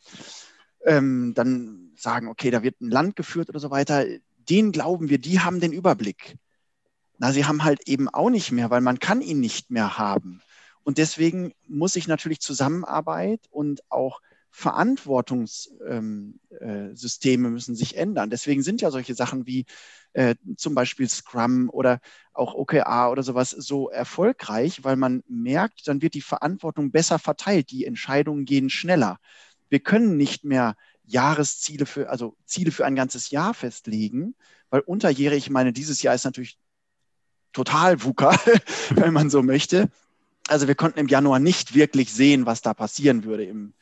[0.85, 4.05] ähm, dann sagen, okay, da wird ein Land geführt oder so weiter,
[4.49, 6.37] denen glauben wir, die haben den Überblick.
[7.21, 10.41] Na, sie haben halt eben auch nicht mehr, weil man kann ihn nicht mehr haben.
[10.85, 18.31] Und deswegen muss sich natürlich Zusammenarbeit und auch Verantwortungssysteme ähm, müssen sich ändern.
[18.31, 19.67] Deswegen sind ja solche Sachen wie
[20.15, 22.01] äh, zum Beispiel Scrum oder
[22.33, 27.71] auch OKR oder sowas so erfolgreich, weil man merkt, dann wird die Verantwortung besser verteilt,
[27.71, 29.19] die Entscheidungen gehen schneller.
[29.69, 34.35] Wir können nicht mehr Jahresziele für, also Ziele für ein ganzes Jahr festlegen,
[34.71, 36.59] weil unterjährig, ich meine, dieses Jahr ist natürlich
[37.53, 38.39] total VUCA,
[38.91, 39.89] wenn man so möchte.
[40.49, 43.73] Also wir konnten im Januar nicht wirklich sehen, was da passieren würde im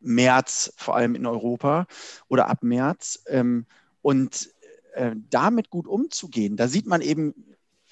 [0.00, 1.86] März, vor allem in Europa
[2.28, 3.22] oder ab März.
[3.28, 3.66] Ähm,
[4.02, 4.50] und
[4.94, 7.34] äh, damit gut umzugehen, da sieht man eben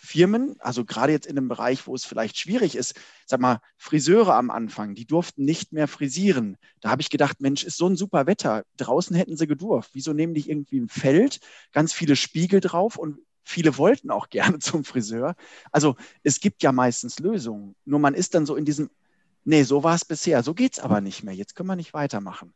[0.06, 2.94] Firmen, also gerade jetzt in einem Bereich, wo es vielleicht schwierig ist,
[3.26, 6.56] sag mal, Friseure am Anfang, die durften nicht mehr frisieren.
[6.80, 8.64] Da habe ich gedacht, Mensch, ist so ein super Wetter.
[8.76, 9.90] Draußen hätten sie gedurft.
[9.94, 11.40] Wieso nehmen die irgendwie ein Feld,
[11.72, 15.36] ganz viele Spiegel drauf und viele wollten auch gerne zum Friseur.
[15.72, 17.74] Also es gibt ja meistens Lösungen.
[17.84, 18.90] Nur man ist dann so in diesem,
[19.44, 21.34] nee, so war es bisher, so geht es aber nicht mehr.
[21.34, 22.52] Jetzt können wir nicht weitermachen.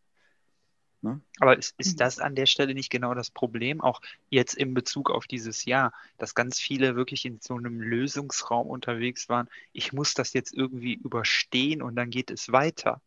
[1.03, 1.23] Ne?
[1.39, 5.11] Aber ist, ist das an der Stelle nicht genau das Problem, auch jetzt in Bezug
[5.11, 10.13] auf dieses Jahr, dass ganz viele wirklich in so einem Lösungsraum unterwegs waren, ich muss
[10.13, 13.01] das jetzt irgendwie überstehen und dann geht es weiter.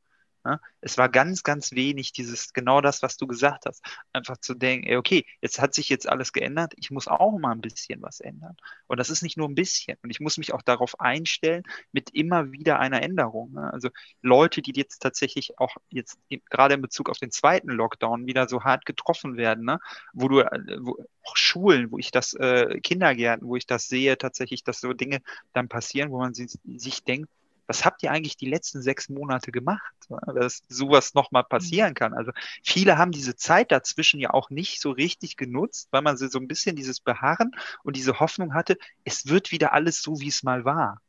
[0.45, 3.82] Ja, es war ganz, ganz wenig dieses, genau das, was du gesagt hast.
[4.12, 7.62] Einfach zu denken, okay, jetzt hat sich jetzt alles geändert, ich muss auch mal ein
[7.62, 8.58] bisschen was ändern.
[8.88, 9.97] Und das ist nicht nur ein bisschen.
[10.03, 13.53] Und ich muss mich auch darauf einstellen mit immer wieder einer Änderung.
[13.53, 13.71] Ne?
[13.71, 13.89] Also
[14.21, 18.63] Leute, die jetzt tatsächlich auch jetzt gerade in Bezug auf den zweiten Lockdown wieder so
[18.63, 19.79] hart getroffen werden, ne?
[20.12, 24.17] wo du, äh, wo, auch Schulen, wo ich das, äh, Kindergärten, wo ich das sehe,
[24.17, 25.21] tatsächlich, dass so Dinge
[25.53, 27.29] dann passieren, wo man sich, sich denkt,
[27.73, 29.95] was habt ihr eigentlich die letzten sechs Monate gemacht,
[30.36, 31.95] dass sowas nochmal passieren mhm.
[31.95, 32.13] kann?
[32.13, 32.31] Also
[32.62, 36.47] viele haben diese Zeit dazwischen ja auch nicht so richtig genutzt, weil man so ein
[36.47, 37.49] bisschen dieses Beharren
[37.83, 41.01] und diese Hoffnung hatte, es wird wieder alles so, wie es mal war.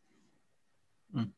[1.13, 1.35] Mhm.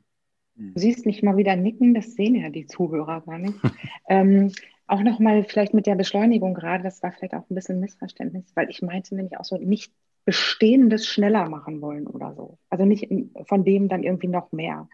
[0.55, 3.59] Du siehst mich mal wieder nicken, das sehen ja die Zuhörer gar nicht.
[4.09, 4.53] ähm,
[4.87, 8.45] auch nochmal vielleicht mit der Beschleunigung gerade, das war vielleicht auch ein bisschen ein Missverständnis,
[8.55, 9.91] weil ich meinte nämlich auch so nicht
[10.27, 12.59] Bestehendes schneller machen wollen oder so.
[12.69, 13.09] Also nicht
[13.47, 14.89] von dem dann irgendwie noch mehr,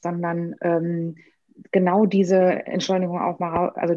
[0.00, 1.16] sondern ähm,
[1.70, 3.94] genau diese Entschleunigung auch mal, also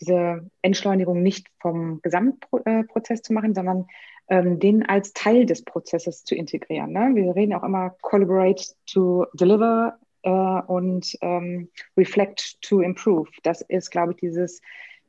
[0.00, 3.86] diese Entschleunigung nicht vom Gesamtprozess zu machen, sondern
[4.28, 6.92] ähm, den als Teil des Prozesses zu integrieren.
[6.92, 7.10] Ne?
[7.14, 13.28] Wir reden auch immer Collaborate to Deliver äh, und ähm, Reflect to Improve.
[13.42, 14.60] Das ist, glaube ich, dieses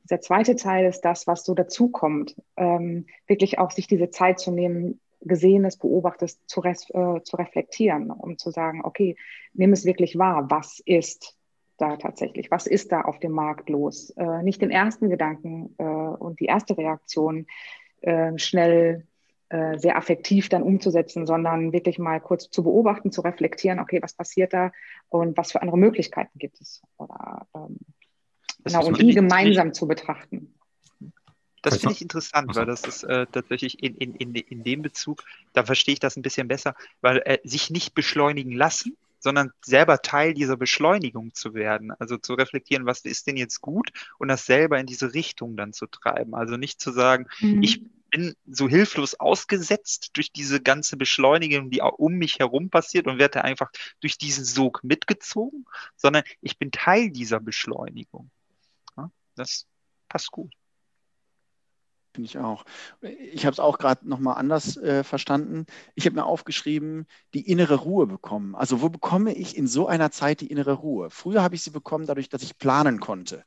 [0.06, 4.50] dieser zweite Teil ist das, was so dazukommt, ähm, wirklich auch sich diese Zeit zu
[4.50, 6.74] nehmen, Gesehenes, Beobachtetes zu, äh,
[7.24, 9.16] zu reflektieren, um zu sagen, okay,
[9.54, 11.36] nimm es wirklich wahr, was ist
[11.78, 14.12] da tatsächlich, was ist da auf dem Markt los?
[14.12, 17.48] Äh, nicht den ersten Gedanken äh, und die erste Reaktion
[18.02, 19.08] äh, schnell
[19.50, 24.14] äh, sehr affektiv dann umzusetzen, sondern wirklich mal kurz zu beobachten, zu reflektieren, okay, was
[24.14, 24.72] passiert da
[25.10, 26.84] und was für andere Möglichkeiten gibt es?
[26.98, 27.78] Oder, ähm,
[28.64, 30.54] genau, und die gemeinsam zu betrachten.
[31.62, 35.24] Das finde ich interessant, weil das ist äh, tatsächlich in, in, in, in dem Bezug,
[35.54, 40.02] da verstehe ich das ein bisschen besser, weil äh, sich nicht beschleunigen lassen, sondern selber
[40.02, 41.92] Teil dieser Beschleunigung zu werden.
[41.92, 45.74] Also zu reflektieren, was ist denn jetzt gut und das selber in diese Richtung dann
[45.74, 46.34] zu treiben.
[46.36, 47.62] Also nicht zu sagen, mhm.
[47.62, 53.20] ich bin so hilflos ausgesetzt durch diese ganze Beschleunigung, die um mich herum passiert und
[53.20, 58.32] werde einfach durch diesen Sog mitgezogen, sondern ich bin Teil dieser Beschleunigung.
[58.98, 59.68] Ja, das
[60.08, 60.54] passt gut.
[62.20, 62.66] Finde ich auch.
[63.32, 65.66] Ich habe es auch gerade nochmal anders äh, verstanden.
[65.96, 68.56] Ich habe mir aufgeschrieben, die innere Ruhe bekommen.
[68.56, 71.10] Also wo bekomme ich in so einer Zeit die innere Ruhe?
[71.12, 73.46] Früher habe ich sie bekommen dadurch, dass ich planen konnte.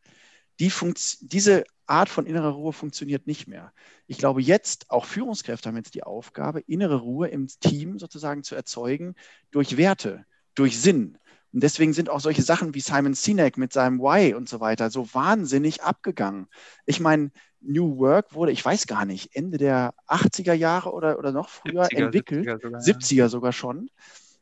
[0.58, 0.72] Die
[1.20, 3.74] diese Art von innerer Ruhe funktioniert nicht mehr.
[4.06, 8.54] Ich glaube, jetzt, auch Führungskräfte haben jetzt die Aufgabe, innere Ruhe im Team sozusagen zu
[8.54, 9.16] erzeugen
[9.50, 11.18] durch Werte, durch Sinn.
[11.52, 14.90] Und deswegen sind auch solche Sachen wie Simon Sinek mit seinem Why und so weiter
[14.90, 16.46] so wahnsinnig abgegangen.
[16.86, 21.32] Ich meine, New Work wurde, ich weiß gar nicht, Ende der 80er Jahre oder, oder
[21.32, 23.90] noch früher 70er, entwickelt, 70er sogar, 70er sogar schon.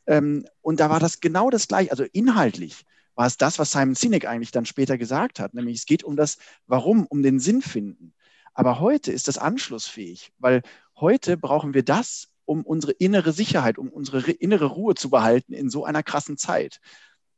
[0.06, 3.94] Ähm, und da war das genau das gleiche, also inhaltlich war es das, was Simon
[3.94, 7.60] Sinek eigentlich dann später gesagt hat, nämlich es geht um das Warum, um den Sinn
[7.60, 8.14] finden.
[8.54, 10.62] Aber heute ist das anschlussfähig, weil
[10.96, 15.70] heute brauchen wir das, um unsere innere Sicherheit, um unsere innere Ruhe zu behalten in
[15.70, 16.80] so einer krassen Zeit.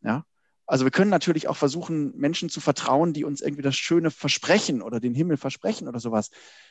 [0.01, 0.25] Ja?
[0.65, 4.81] Also wir können natürlich auch versuchen, Menschen zu vertrauen, die uns irgendwie das Schöne versprechen
[4.81, 6.31] oder den Himmel versprechen oder sowas.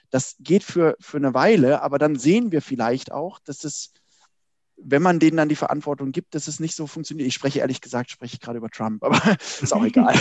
[0.10, 3.94] Das geht für, für eine Weile, aber dann sehen wir vielleicht auch, dass es,
[4.84, 7.28] wenn man denen dann die Verantwortung gibt, dass es nicht so funktioniert.
[7.28, 9.22] Ich spreche ehrlich gesagt, spreche ich gerade über Trump, aber
[9.62, 10.16] ist auch egal.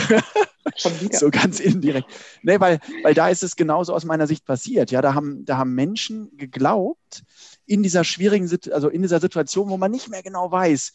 [1.13, 2.09] so ganz indirekt.
[2.43, 4.91] Nee, weil, weil da ist es genauso aus meiner Sicht passiert.
[4.91, 7.23] Ja, da haben, da haben Menschen geglaubt,
[7.67, 10.93] in dieser schwierigen, also in dieser Situation, wo man nicht mehr genau weiß,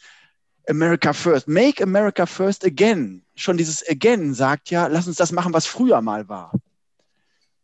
[0.68, 3.24] America First, Make America First Again.
[3.36, 6.52] Schon dieses Again sagt ja, lass uns das machen, was früher mal war.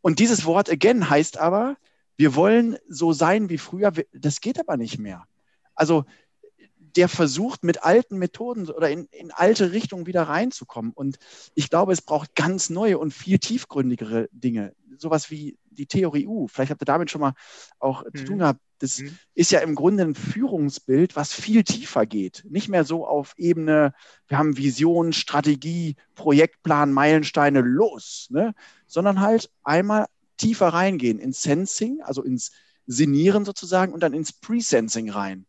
[0.02, 1.78] Und dieses Wort Again heißt aber,
[2.18, 3.92] wir wollen so sein wie früher.
[4.14, 5.26] Das geht aber nicht mehr.
[5.82, 6.06] Also
[6.96, 10.92] der versucht mit alten Methoden oder in, in alte Richtungen wieder reinzukommen.
[10.94, 11.18] Und
[11.56, 14.76] ich glaube, es braucht ganz neue und viel tiefgründigere Dinge.
[14.98, 16.48] Sowas wie die Theorie U.
[16.48, 17.34] Vielleicht habt ihr damit schon mal
[17.80, 18.16] auch mhm.
[18.16, 18.60] zu tun gehabt.
[18.78, 19.18] Das mhm.
[19.34, 22.46] ist ja im Grunde ein Führungsbild, was viel tiefer geht.
[22.48, 23.96] Nicht mehr so auf Ebene,
[24.28, 28.54] wir haben Vision, Strategie, Projektplan, Meilensteine, los, ne?
[28.86, 30.06] sondern halt einmal
[30.38, 32.52] tiefer reingehen ins Sensing, also ins
[32.86, 35.48] Sinieren sozusagen und dann ins Presensing rein.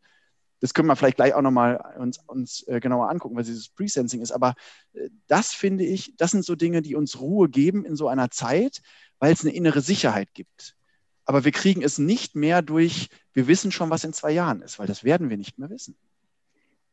[0.63, 4.23] Das können wir vielleicht gleich auch nochmal uns, uns äh, genauer angucken, was dieses Presensing
[4.23, 4.31] ist.
[4.31, 4.55] Aber
[4.95, 8.31] äh, das finde ich, das sind so Dinge, die uns Ruhe geben in so einer
[8.31, 8.81] Zeit,
[9.19, 10.77] weil es eine innere Sicherheit gibt.
[11.25, 14.79] Aber wir kriegen es nicht mehr durch, wir wissen schon, was in zwei Jahren ist,
[14.79, 15.97] weil das werden wir nicht mehr wissen.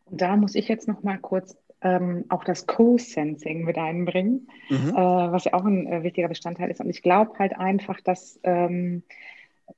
[0.05, 4.89] Und da muss ich jetzt noch mal kurz ähm, auch das Co-Sensing mit einbringen, mhm.
[4.89, 6.81] äh, was ja auch ein äh, wichtiger Bestandteil ist.
[6.81, 9.03] Und ich glaube halt einfach, dass ähm,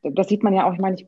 [0.04, 1.08] das sieht man ja auch, ich meine, ich,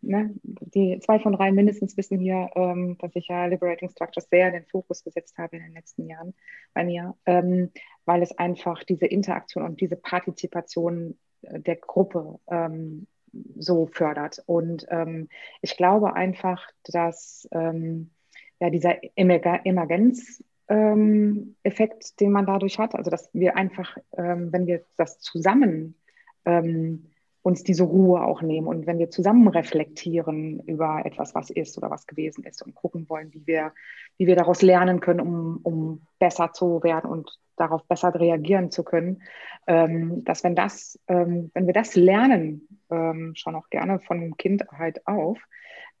[0.00, 4.48] ne, die zwei von drei mindestens wissen hier, ähm, dass ich ja Liberating Structures sehr
[4.48, 6.34] in den Fokus gesetzt habe in den letzten Jahren
[6.74, 7.70] bei mir, ähm,
[8.04, 13.06] weil es einfach diese Interaktion und diese Partizipation äh, der Gruppe ähm,
[13.56, 14.42] so fördert.
[14.46, 15.28] Und ähm,
[15.62, 18.10] ich glaube einfach, dass ähm,
[18.60, 24.84] ja, dieser Emergenz ähm, Effekt, den man dadurch hat, also dass wir einfach, wenn wir
[24.96, 25.96] das zusammen
[26.44, 27.11] ähm,
[27.42, 28.68] uns diese Ruhe auch nehmen.
[28.68, 33.08] Und wenn wir zusammen reflektieren über etwas, was ist oder was gewesen ist und gucken
[33.08, 33.72] wollen, wie wir,
[34.16, 38.84] wie wir daraus lernen können, um, um besser zu werden und darauf besser reagieren zu
[38.84, 39.22] können,
[39.66, 45.06] ähm, dass wenn das, ähm, wenn wir das lernen, ähm, schon auch gerne von Kindheit
[45.06, 45.38] auf,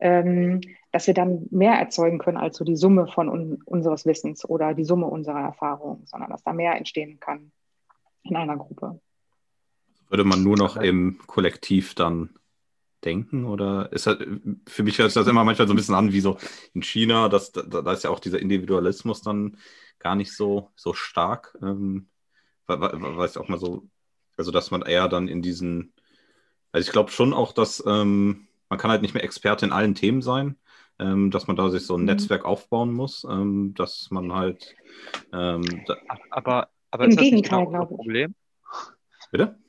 [0.00, 4.74] dass wir dann mehr erzeugen können als so die Summe von un unseres Wissens oder
[4.74, 7.52] die Summe unserer Erfahrungen, sondern dass da mehr entstehen kann
[8.24, 8.98] in einer Gruppe.
[10.12, 12.34] Würde man nur noch im Kollektiv dann
[13.02, 13.46] denken?
[13.46, 14.18] Oder ist das,
[14.68, 16.36] für mich hört sich das immer manchmal so ein bisschen an wie so
[16.74, 19.56] in China, das, da, da ist ja auch dieser Individualismus dann
[19.98, 21.56] gar nicht so, so stark.
[21.62, 22.10] Ähm,
[22.66, 23.88] weiß auch mal so,
[24.36, 25.94] also dass man eher dann in diesen,
[26.72, 29.94] also ich glaube schon auch, dass ähm, man kann halt nicht mehr Experte in allen
[29.94, 30.58] Themen sein,
[30.98, 32.06] ähm, dass man da sich so ein mhm.
[32.08, 34.74] Netzwerk aufbauen muss, ähm, dass man halt.
[35.32, 35.96] Ähm, da
[36.28, 37.96] aber, aber Im Gegenteil, genau glaube ich.
[37.96, 38.34] Problem?
[39.30, 39.61] Bitte?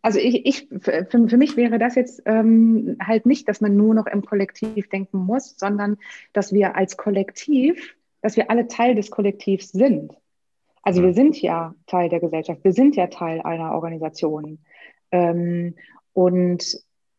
[0.00, 3.94] Also ich, ich für, für mich wäre das jetzt ähm, halt nicht, dass man nur
[3.94, 5.98] noch im Kollektiv denken muss, sondern
[6.32, 10.12] dass wir als Kollektiv, dass wir alle Teil des Kollektivs sind.
[10.82, 11.14] Also wir mhm.
[11.14, 14.58] sind ja Teil der Gesellschaft, wir sind ja Teil einer Organisation.
[15.10, 15.74] Ähm,
[16.12, 16.64] und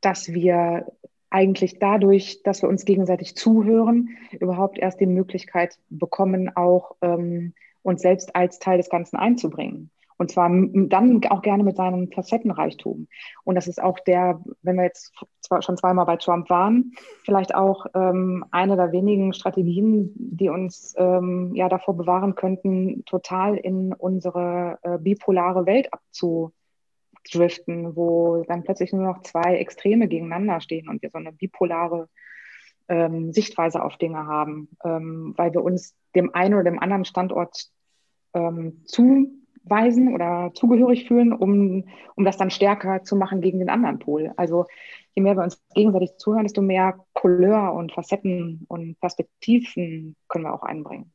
[0.01, 0.85] dass wir
[1.29, 8.01] eigentlich dadurch, dass wir uns gegenseitig zuhören, überhaupt erst die Möglichkeit bekommen, auch ähm, uns
[8.01, 9.91] selbst als Teil des Ganzen einzubringen.
[10.19, 13.07] Und zwar dann auch gerne mit seinem Facettenreichtum.
[13.45, 16.91] Und das ist auch der, wenn wir jetzt zwar schon zweimal bei Trump waren,
[17.23, 23.55] vielleicht auch ähm, eine der wenigen Strategien, die uns ähm, ja davor bewahren könnten, total
[23.55, 30.89] in unsere äh, bipolare Welt abzudriften, wo dann plötzlich nur noch zwei Extreme gegeneinander stehen
[30.89, 32.09] und wir so eine bipolare
[32.89, 37.69] ähm, Sichtweise auf Dinge haben, ähm, weil wir uns dem einen oder dem anderen Standort
[38.33, 43.69] ähm, zu weisen oder zugehörig fühlen, um, um das dann stärker zu machen gegen den
[43.69, 44.31] anderen Pol.
[44.37, 44.65] Also
[45.15, 50.53] je mehr wir uns gegenseitig zuhören, desto mehr Couleur und Facetten und Perspektiven können wir
[50.53, 51.11] auch einbringen.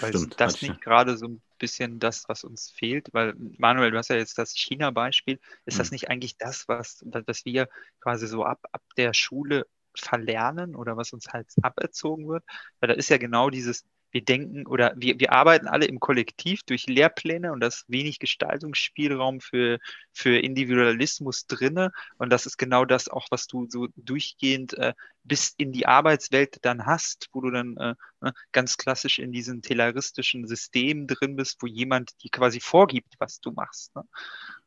[0.00, 3.08] Weil Stimmt, das nicht gerade so ein bisschen das, was uns fehlt?
[3.12, 5.38] Weil, Manuel, du hast ja jetzt das China-Beispiel.
[5.64, 5.78] Ist hm.
[5.78, 7.68] das nicht eigentlich das, was, was wir
[8.00, 12.44] quasi so ab, ab der Schule verlernen oder was uns halt aberzogen wird?
[12.80, 13.84] Weil da ist ja genau dieses
[14.16, 18.18] wir denken oder wir, wir arbeiten alle im Kollektiv durch Lehrpläne und da ist wenig
[18.18, 19.78] Gestaltungsspielraum für,
[20.10, 21.92] für Individualismus drinne.
[22.16, 26.64] Und das ist genau das auch, was du so durchgehend äh, bis in die Arbeitswelt
[26.64, 31.60] dann hast, wo du dann äh, ne, ganz klassisch in diesem tayloristischen System drin bist,
[31.60, 33.94] wo jemand dir quasi vorgibt, was du machst.
[33.94, 34.04] Ne?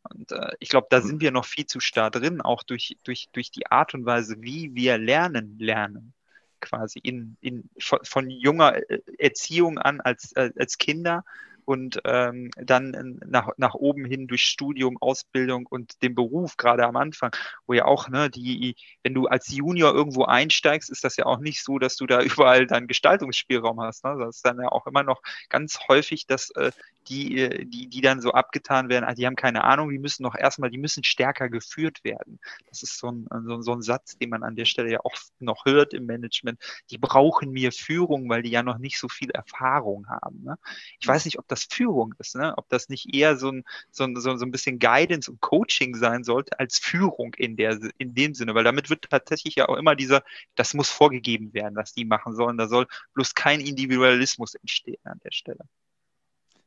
[0.03, 1.07] Und äh, ich glaube, da mhm.
[1.07, 4.35] sind wir noch viel zu starr drin, auch durch, durch, durch die Art und Weise,
[4.41, 6.13] wie wir lernen, lernen
[6.59, 11.23] quasi in, in, von, von junger äh, Erziehung an als, äh, als Kinder
[11.69, 16.95] und ähm, dann nach, nach oben hin durch Studium, Ausbildung und den Beruf, gerade am
[16.95, 17.29] Anfang,
[17.67, 21.37] wo ja auch, ne, die, wenn du als Junior irgendwo einsteigst, ist das ja auch
[21.37, 24.03] nicht so, dass du da überall deinen Gestaltungsspielraum hast.
[24.03, 24.15] Ne?
[24.17, 26.71] Das ist dann ja auch immer noch ganz häufig, dass äh,
[27.07, 30.23] die, äh, die, die dann so abgetan werden, also die haben keine Ahnung, die müssen
[30.23, 32.39] noch erstmal, die müssen stärker geführt werden.
[32.67, 35.31] Das ist so ein, so, so ein Satz, den man an der Stelle ja oft
[35.39, 36.59] noch hört im Management.
[36.89, 40.43] Die brauchen mehr Führung, weil die ja noch nicht so viel Erfahrung haben.
[40.43, 40.57] Ne?
[40.99, 42.53] Ich weiß nicht, ob das Führung ist, ne?
[42.57, 46.23] ob das nicht eher so ein, so, ein, so, ein bisschen Guidance und Coaching sein
[46.23, 49.95] sollte als Führung in, der, in dem Sinne, weil damit wird tatsächlich ja auch immer
[49.95, 50.23] dieser,
[50.55, 52.57] das muss vorgegeben werden, was die machen sollen.
[52.57, 55.65] Da soll bloß kein Individualismus entstehen an der Stelle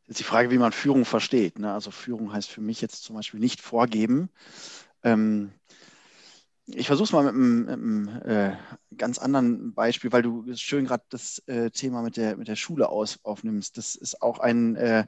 [0.08, 1.58] ist die Frage, wie man Führung versteht.
[1.58, 1.72] Ne?
[1.72, 4.30] Also Führung heißt für mich jetzt zum Beispiel nicht vorgeben.
[5.02, 5.52] Ähm,
[6.66, 8.56] ich versuche es mal mit einem, mit einem äh,
[8.96, 12.88] ganz anderen Beispiel, weil du schön gerade das äh, Thema mit der, mit der Schule
[12.88, 13.76] aus, aufnimmst.
[13.78, 15.06] Das ist auch ein äh,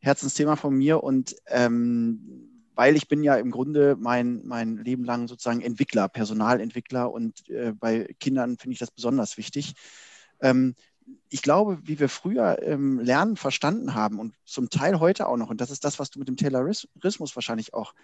[0.00, 5.28] Herzensthema von mir und ähm, weil ich bin ja im Grunde mein, mein Leben lang
[5.28, 9.74] sozusagen Entwickler, Personalentwickler und äh, bei Kindern finde ich das besonders wichtig.
[10.40, 10.74] Ähm,
[11.28, 15.50] ich glaube, wie wir früher ähm, Lernen verstanden haben und zum Teil heute auch noch,
[15.50, 17.94] und das ist das, was du mit dem Taylorismus wahrscheinlich auch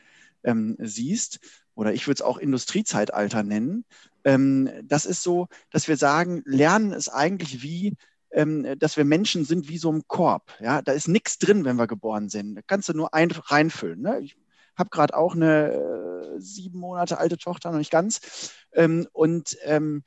[0.45, 1.41] ähm, siehst,
[1.75, 3.85] oder ich würde es auch Industriezeitalter nennen,
[4.25, 7.97] ähm, das ist so, dass wir sagen, Lernen ist eigentlich wie,
[8.31, 10.53] ähm, dass wir Menschen sind wie so ein Korb.
[10.61, 10.83] Ja?
[10.83, 12.55] Da ist nichts drin, wenn wir geboren sind.
[12.55, 14.01] Da kannst du nur ein, reinfüllen.
[14.01, 14.21] Ne?
[14.21, 14.37] Ich
[14.77, 18.53] habe gerade auch eine äh, sieben Monate alte Tochter, noch nicht ganz.
[18.73, 20.03] Ähm, und ähm,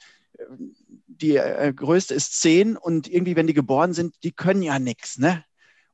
[1.07, 5.17] die äh, größte ist zehn und irgendwie, wenn die geboren sind, die können ja nichts,
[5.17, 5.43] ne?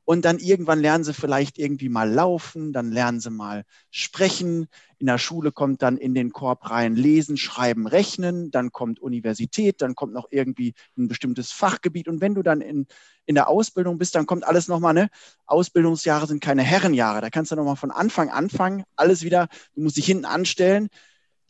[0.04, 4.66] Und dann irgendwann lernen sie vielleicht irgendwie mal laufen, dann lernen sie mal sprechen.
[4.98, 8.50] In der Schule kommt dann in den Korb rein Lesen, Schreiben, Rechnen.
[8.50, 12.08] Dann kommt Universität, dann kommt noch irgendwie ein bestimmtes Fachgebiet.
[12.08, 12.86] Und wenn du dann in,
[13.26, 15.08] in der Ausbildung bist, dann kommt alles nochmal, ne?
[15.46, 17.20] Ausbildungsjahre sind keine Herrenjahre.
[17.20, 20.88] Da kannst du nochmal von Anfang anfangen, alles wieder, du musst dich hinten anstellen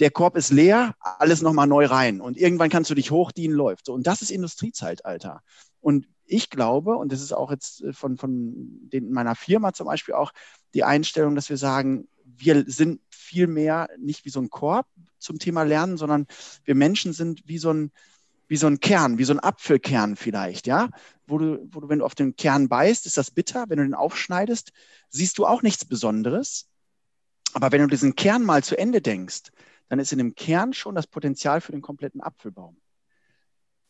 [0.00, 2.20] der Korb ist leer, alles nochmal neu rein.
[2.20, 3.86] Und irgendwann kannst du dich hochdienen, läuft.
[3.86, 5.42] So, und das ist Industriezeitalter.
[5.80, 8.52] Und ich glaube, und das ist auch jetzt äh, von, von
[8.92, 10.32] den, meiner Firma zum Beispiel auch
[10.74, 14.86] die Einstellung, dass wir sagen, wir sind viel mehr nicht wie so ein Korb
[15.18, 16.26] zum Thema Lernen, sondern
[16.64, 17.92] wir Menschen sind wie so ein,
[18.48, 20.90] wie so ein Kern, wie so ein Apfelkern vielleicht, ja,
[21.26, 23.84] wo du, wo du, wenn du auf den Kern beißt, ist das bitter, wenn du
[23.84, 24.72] den aufschneidest,
[25.08, 26.68] siehst du auch nichts Besonderes.
[27.54, 29.52] Aber wenn du diesen Kern mal zu Ende denkst,
[29.88, 32.76] dann ist in dem Kern schon das Potenzial für den kompletten Apfelbaum.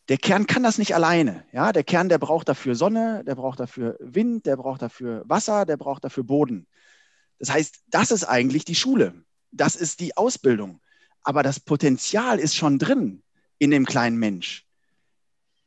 [0.09, 1.45] Der Kern kann das nicht alleine.
[1.53, 5.65] Ja, der Kern, der braucht dafür Sonne, der braucht dafür Wind, der braucht dafür Wasser,
[5.65, 6.67] der braucht dafür Boden.
[7.39, 9.13] Das heißt, das ist eigentlich die Schule.
[9.51, 10.81] Das ist die Ausbildung.
[11.23, 13.23] Aber das Potenzial ist schon drin
[13.59, 14.65] in dem kleinen Mensch.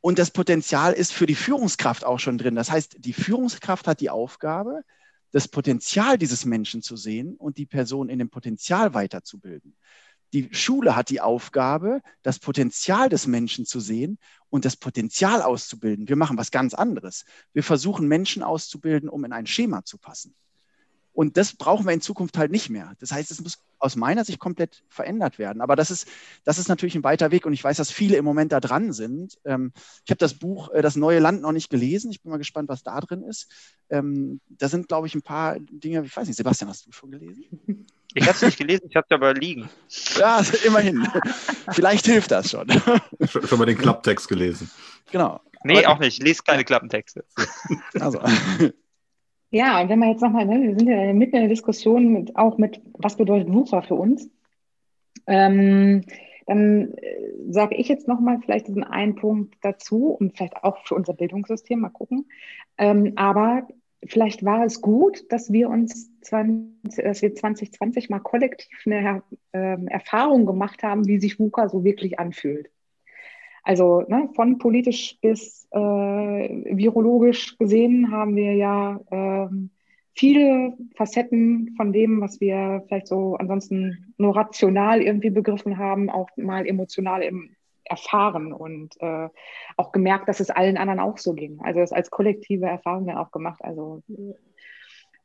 [0.02, 2.54] Und das Potenzial ist für die Führungskraft auch schon drin.
[2.54, 4.82] Das heißt, die Führungskraft hat die Aufgabe,
[5.32, 9.76] das Potenzial dieses Menschen zu sehen und die Person in dem Potenzial weiterzubilden.
[10.32, 14.18] Die Schule hat die Aufgabe, das Potenzial des Menschen zu sehen
[14.50, 16.08] und das Potenzial auszubilden.
[16.08, 17.24] Wir machen was ganz anderes.
[17.52, 20.34] Wir versuchen Menschen auszubilden, um in ein Schema zu passen.
[21.16, 22.92] Und das brauchen wir in Zukunft halt nicht mehr.
[23.00, 25.62] Das heißt, es muss aus meiner Sicht komplett verändert werden.
[25.62, 26.06] Aber das ist,
[26.44, 28.92] das ist natürlich ein weiter Weg und ich weiß, dass viele im Moment da dran
[28.92, 29.38] sind.
[29.46, 29.72] Ähm,
[30.04, 32.10] ich habe das Buch äh, Das neue Land noch nicht gelesen.
[32.10, 33.50] Ich bin mal gespannt, was da drin ist.
[33.88, 37.10] Ähm, da sind, glaube ich, ein paar Dinge, ich weiß nicht, Sebastian, hast du schon
[37.10, 37.46] gelesen?
[38.12, 39.70] Ich habe es nicht gelesen, ich habe es aber liegen.
[40.18, 41.06] Ja, immerhin.
[41.72, 42.66] Vielleicht hilft das schon.
[43.26, 44.70] Schon mal den Klapptext gelesen.
[45.10, 45.40] Genau.
[45.64, 46.18] Nee, aber, auch nicht.
[46.18, 47.24] Ich lese keine Klappentexte.
[47.98, 48.20] Also.
[49.50, 52.36] Ja, und wenn wir jetzt nochmal, ne, wir sind ja mitten in der Diskussion mit,
[52.36, 54.28] auch mit, was bedeutet WUKA für uns?
[55.26, 56.02] Ähm,
[56.46, 60.94] dann äh, sage ich jetzt nochmal vielleicht diesen einen Punkt dazu und vielleicht auch für
[60.94, 62.26] unser Bildungssystem, mal gucken.
[62.78, 63.66] Ähm, aber
[64.04, 69.22] vielleicht war es gut, dass wir uns 20, dass wir 2020 mal kollektiv eine
[69.52, 72.70] äh, Erfahrung gemacht haben, wie sich WUKA so wirklich anfühlt.
[73.66, 79.48] Also ne, von politisch bis äh, virologisch gesehen haben wir ja äh,
[80.14, 86.28] viele Facetten von dem, was wir vielleicht so ansonsten nur rational irgendwie begriffen haben, auch
[86.36, 89.28] mal emotional im, erfahren und äh,
[89.76, 91.58] auch gemerkt, dass es allen anderen auch so ging.
[91.60, 93.64] Also das als kollektive Erfahrung dann auch gemacht.
[93.64, 94.04] Also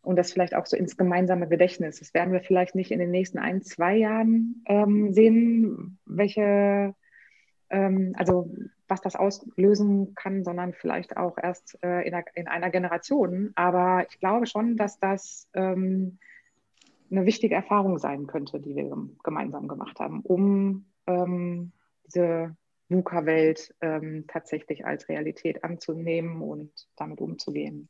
[0.02, 2.00] und das vielleicht auch so ins gemeinsame Gedächtnis.
[2.00, 6.96] Das werden wir vielleicht nicht in den nächsten ein, zwei Jahren ähm, sehen, welche
[7.72, 8.52] ähm, also
[8.88, 13.52] was das auslösen kann, sondern vielleicht auch erst äh, in, einer, in, einer, Generation.
[13.56, 16.20] Aber ich glaube schon, dass das ähm,
[17.10, 18.92] eine wichtige Erfahrung sein könnte, die wir
[19.24, 21.72] gemeinsam gemacht haben, um ähm,
[22.06, 22.56] diese
[22.90, 27.88] VUCA-Welt ähm, tatsächlich als Realität anzunehmen und damit umzugehen.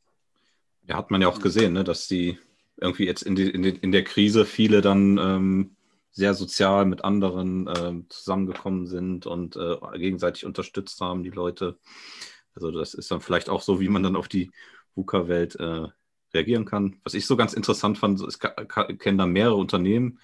[0.86, 2.38] Ja, hat man ja auch gesehen, ne, dass die
[2.80, 5.76] irgendwie jetzt in, die, in, die, in der Krise viele dann ähm,
[6.12, 11.78] sehr sozial mit anderen äh, zusammengekommen sind und äh, gegenseitig unterstützt haben, die Leute.
[12.54, 14.50] Also das ist dann vielleicht auch so, wie man dann auf die
[14.94, 15.86] VUCA-Welt äh,
[16.34, 17.00] reagieren kann.
[17.02, 18.38] Was ich so ganz interessant fand, ich
[18.98, 20.20] kenne da mehrere Unternehmen,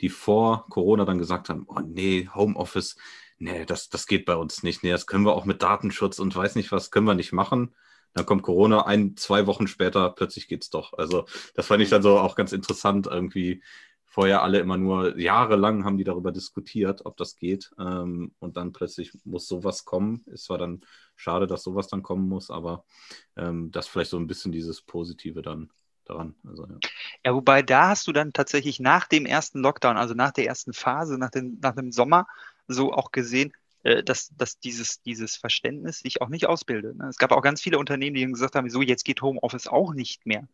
[0.00, 2.96] die vor Corona dann gesagt haben, oh nee, Homeoffice,
[3.38, 4.84] nee, das, das geht bei uns nicht.
[4.84, 7.74] Nee, das können wir auch mit Datenschutz und weiß nicht was, können wir nicht machen.
[8.14, 10.92] Dann kommt Corona, ein, zwei Wochen später, plötzlich geht's doch.
[10.92, 11.24] Also
[11.54, 13.62] das fand ich dann so auch ganz interessant irgendwie.
[14.12, 17.72] Vorher alle immer nur jahrelang haben die darüber diskutiert, ob das geht.
[17.78, 20.22] Ähm, und dann plötzlich muss sowas kommen.
[20.26, 20.82] Ist zwar dann
[21.16, 22.84] schade, dass sowas dann kommen muss, aber
[23.36, 25.70] ähm, das vielleicht so ein bisschen dieses Positive dann
[26.04, 26.34] daran.
[26.46, 26.78] Also, ja.
[27.24, 27.34] ja.
[27.34, 31.16] wobei da hast du dann tatsächlich nach dem ersten Lockdown, also nach der ersten Phase,
[31.16, 32.26] nach dem, nach dem Sommer,
[32.68, 36.98] so auch gesehen, äh, dass, dass dieses, dieses Verständnis sich auch nicht ausbildet.
[36.98, 37.08] Ne?
[37.08, 40.26] Es gab auch ganz viele Unternehmen, die gesagt haben, so jetzt geht Homeoffice auch nicht
[40.26, 40.46] mehr.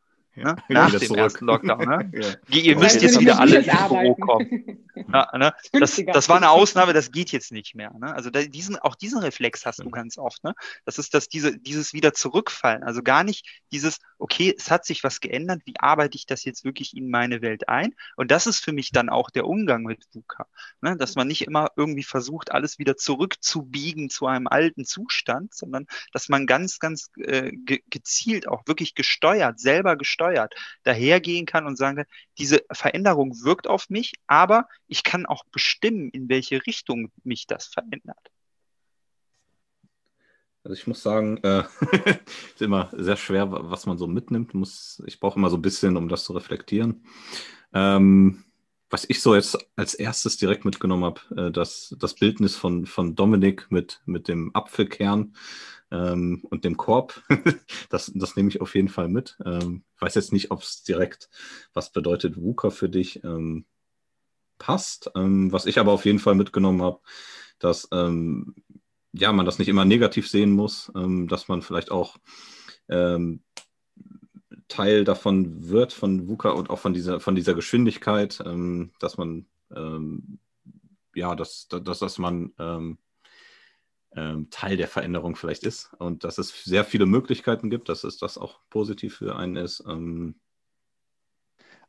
[0.43, 0.57] Ne?
[0.69, 1.19] Nach dem zurück.
[1.19, 1.85] ersten Lockdown.
[1.85, 2.11] Ne?
[2.49, 2.61] ja.
[2.61, 4.79] Ihr müsst jetzt wieder alle ins Büro kommen.
[5.13, 5.55] Ja, ne?
[5.73, 7.93] das, das war eine Ausnahme, das geht jetzt nicht mehr.
[7.99, 8.13] Ne?
[8.13, 10.43] Also da, diesen, auch diesen Reflex hast du ganz oft.
[10.43, 10.55] Ne?
[10.85, 12.83] Das ist das, diese, dieses wieder zurückfallen.
[12.83, 16.65] Also gar nicht dieses, okay, es hat sich was geändert, wie arbeite ich das jetzt
[16.65, 17.95] wirklich in meine Welt ein?
[18.17, 20.47] Und das ist für mich dann auch der Umgang mit VUCA.
[20.81, 20.97] Ne?
[20.97, 26.29] Dass man nicht immer irgendwie versucht, alles wieder zurückzubiegen zu einem alten Zustand, sondern dass
[26.29, 30.28] man ganz, ganz äh, ge gezielt auch wirklich gesteuert, selber gesteuert
[30.83, 32.07] dahergehen kann und sagen kann,
[32.39, 37.67] diese Veränderung wirkt auf mich, aber ich kann auch bestimmen, in welche Richtung mich das
[37.67, 38.31] verändert.
[40.65, 41.65] Also ich muss sagen, äh,
[42.55, 44.55] ist immer sehr schwer, was man so mitnimmt.
[44.55, 47.07] Muss, ich brauche immer so ein bisschen, um das zu reflektieren.
[47.73, 48.45] Ähm,
[48.91, 53.15] was ich so jetzt als erstes direkt mitgenommen habe, äh, das, das Bildnis von, von
[53.15, 55.35] Dominik mit, mit dem Apfelkern
[55.91, 57.23] ähm, und dem Korb,
[57.89, 59.39] das, das nehme ich auf jeden Fall mit.
[59.45, 61.31] Ähm, ich weiß jetzt nicht, ob es direkt
[61.73, 63.65] was bedeutet VUCA für dich ähm,
[64.59, 65.11] passt.
[65.15, 67.01] Ähm, was ich aber auf jeden Fall mitgenommen habe,
[67.59, 68.55] dass ähm,
[69.13, 72.17] ja, man das nicht immer negativ sehen muss, ähm, dass man vielleicht auch
[74.69, 78.43] Teil davon wird, von VUCA und auch von dieser, von dieser Geschwindigkeit,
[78.99, 79.45] dass man,
[81.15, 82.97] ja, dass, dass, dass man ähm,
[84.15, 88.19] ähm, Teil der Veränderung vielleicht ist und dass es sehr viele Möglichkeiten gibt, dass es
[88.19, 89.83] das auch positiv für einen ist.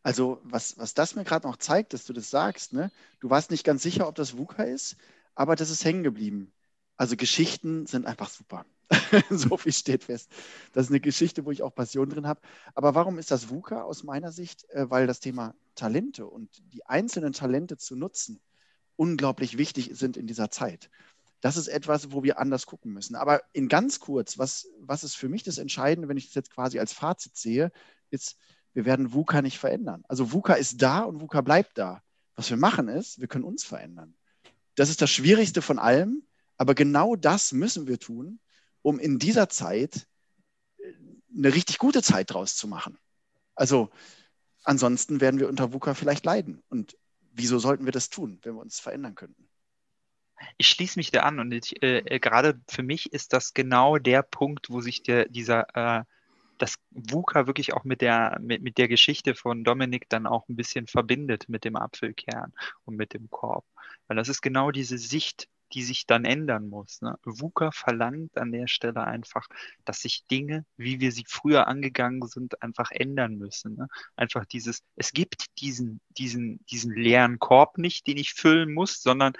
[0.03, 2.91] Also, was, was das mir gerade noch zeigt, dass du das sagst, ne?
[3.19, 4.95] du warst nicht ganz sicher, ob das VUCA ist,
[5.35, 6.53] aber das ist hängen geblieben.
[6.97, 8.65] Also Geschichten sind einfach super.
[9.29, 10.29] so viel steht fest.
[10.73, 12.41] Das ist eine Geschichte, wo ich auch Passion drin habe.
[12.73, 14.69] Aber warum ist das VUCA aus meiner Sicht?
[14.71, 18.41] Äh, weil das Thema Talente und die einzelnen Talente zu nutzen
[18.95, 20.89] unglaublich wichtig sind in dieser Zeit.
[21.41, 23.15] Das ist etwas, wo wir anders gucken müssen.
[23.15, 26.51] Aber in ganz kurz, was, was ist für mich das Entscheidende, wenn ich das jetzt
[26.51, 27.71] quasi als Fazit sehe,
[28.09, 28.37] ist,
[28.73, 30.03] wir werden VUCA nicht verändern.
[30.07, 32.01] Also VUCA ist da und VUCA bleibt da.
[32.35, 34.15] Was wir machen ist, wir können uns verändern.
[34.75, 36.23] Das ist das Schwierigste von allem,
[36.57, 38.39] aber genau das müssen wir tun,
[38.81, 40.07] um in dieser Zeit
[40.77, 40.93] äh,
[41.35, 42.97] eine richtig gute Zeit draus zu machen.
[43.55, 43.89] Also
[44.63, 46.63] ansonsten werden wir unter VUCA vielleicht leiden.
[46.69, 46.97] Und
[47.31, 49.48] wieso sollten wir das tun, wenn wir uns verändern könnten?
[50.57, 54.23] Ich schließe mich da an und äh, äh gerade für mich ist das genau der
[54.23, 56.03] Punkt, wo sich der, dieser äh,
[56.59, 60.55] das VUCA wirklich auch mit der, mit, mit der Geschichte von Dominik dann auch ein
[60.55, 62.53] bisschen verbindet mit dem Apfelkern
[62.85, 63.65] und mit dem Korb.
[64.07, 67.01] Weil das ist genau diese Sicht, die sich dann ändern muss.
[67.01, 67.17] Ne?
[67.23, 69.47] VUCA verlangt an der Stelle einfach,
[69.85, 73.75] dass sich Dinge, wie wir sie früher angegangen sind, einfach ändern müssen.
[73.75, 73.87] Ne?
[74.15, 79.33] Einfach dieses, es gibt diesen, diesen, diesen leeren Korb nicht, den ich füllen muss, sondern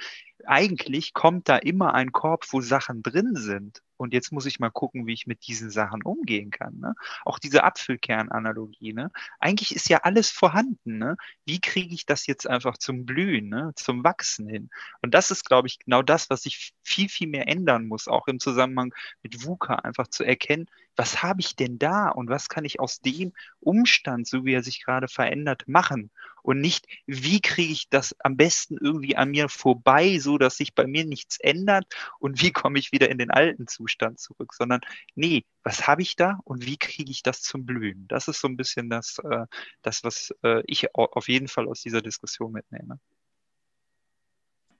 [0.45, 3.81] eigentlich kommt da immer ein Korb, wo Sachen drin sind.
[3.99, 6.79] Und jetzt muss ich mal gucken, wie ich mit diesen Sachen umgehen kann.
[6.79, 6.95] Ne?
[7.25, 8.93] Auch diese Apfelkernanalogie.
[8.93, 9.11] Ne?
[9.39, 10.97] Eigentlich ist ja alles vorhanden.
[10.99, 11.17] Ne?
[11.45, 13.73] Wie kriege ich das jetzt einfach zum Blühen, ne?
[13.75, 14.69] zum Wachsen hin?
[15.01, 18.27] Und das ist, glaube ich, genau das, was sich viel, viel mehr ändern muss, auch
[18.27, 22.65] im Zusammenhang mit VUCA, einfach zu erkennen, was habe ich denn da und was kann
[22.65, 26.09] ich aus dem Umstand, so wie er sich gerade verändert, machen?
[26.41, 30.73] Und nicht, wie kriege ich das am besten irgendwie an mir vorbei, so dass sich
[30.73, 31.85] bei mir nichts ändert
[32.19, 34.81] und wie komme ich wieder in den alten Zustand zurück, sondern
[35.15, 38.07] nee, was habe ich da und wie kriege ich das zum Blühen?
[38.07, 39.45] Das ist so ein bisschen das, äh,
[39.81, 42.99] das was äh, ich auf jeden Fall aus dieser Diskussion mitnehme.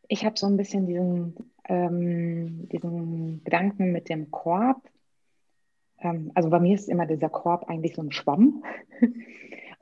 [0.08, 1.36] Ich habe so ein bisschen diesen,
[1.66, 4.90] ähm, diesen Gedanken mit dem Korb,
[6.02, 8.64] ähm, also bei mir ist immer dieser Korb eigentlich so ein Schwamm.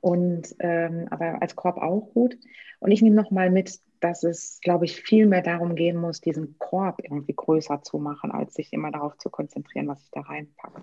[0.02, 2.38] Und ähm, aber als Korb auch gut.
[2.80, 6.58] Und ich nehme nochmal mit, dass es, glaube ich, viel mehr darum gehen muss, diesen
[6.60, 10.82] Korb irgendwie größer zu machen, als sich immer darauf zu konzentrieren, was ich da reinpacke.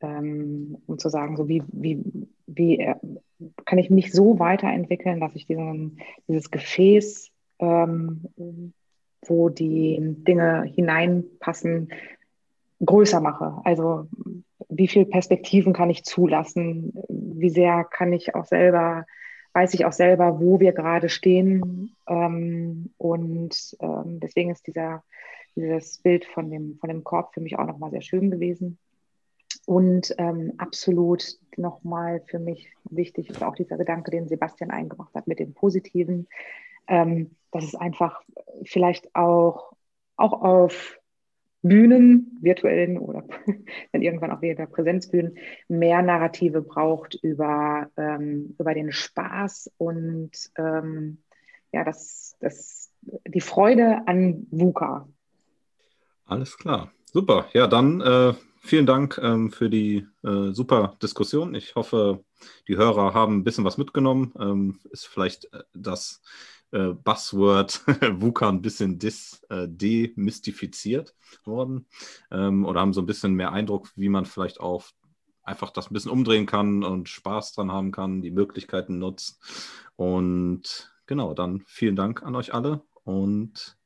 [0.00, 2.02] ähm, um zu sagen, so wie, wie,
[2.46, 2.94] wie äh,
[3.64, 8.24] kann ich mich so weiterentwickeln, dass ich diesen, dieses Gefäß, ähm,
[9.26, 11.92] wo die Dinge hineinpassen,
[12.84, 13.60] größer mache.
[13.64, 14.06] Also
[14.68, 16.94] wie viele Perspektiven kann ich zulassen?
[17.08, 19.04] Wie sehr kann ich auch selber,
[19.52, 21.96] weiß ich auch selber, wo wir gerade stehen?
[22.06, 25.02] Ähm, und ähm, deswegen ist dieser,
[25.56, 28.78] dieses Bild von dem, von dem Korb für mich auch nochmal sehr schön gewesen.
[29.66, 35.26] Und ähm, absolut nochmal für mich wichtig ist auch dieser Gedanke, den Sebastian eingebracht hat
[35.26, 36.28] mit dem Positiven,
[36.88, 38.22] ähm, dass es einfach
[38.64, 39.72] vielleicht auch,
[40.16, 40.99] auch auf
[41.62, 43.24] Bühnen, virtuellen oder
[43.92, 45.36] dann irgendwann auch wieder Präsenzbühnen,
[45.68, 51.18] mehr Narrative braucht über, ähm, über den Spaß und ähm,
[51.72, 55.08] ja, das, das, die Freude an VUCA.
[56.24, 57.46] Alles klar, super.
[57.52, 61.54] Ja, dann äh, vielen Dank ähm, für die äh, super Diskussion.
[61.54, 62.24] Ich hoffe,
[62.68, 64.32] die Hörer haben ein bisschen was mitgenommen.
[64.38, 66.22] Ähm, ist vielleicht äh, das
[66.72, 67.82] äh, Buzzword
[68.20, 71.14] VUCA ein bisschen dis, äh, demystifiziert
[71.44, 71.86] worden
[72.30, 74.84] ähm, oder haben so ein bisschen mehr Eindruck, wie man vielleicht auch
[75.42, 79.40] einfach das ein bisschen umdrehen kann und Spaß dran haben kann, die Möglichkeiten nutzt.
[79.96, 83.76] Und genau, dann vielen Dank an euch alle und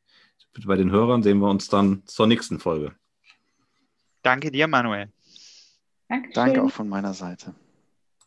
[0.67, 2.95] bei den Hörern sehen wir uns dann zur nächsten Folge.
[4.23, 5.13] Danke dir, Manuel.
[6.09, 6.35] Dankeschön.
[6.35, 7.55] Danke auch von meiner Seite.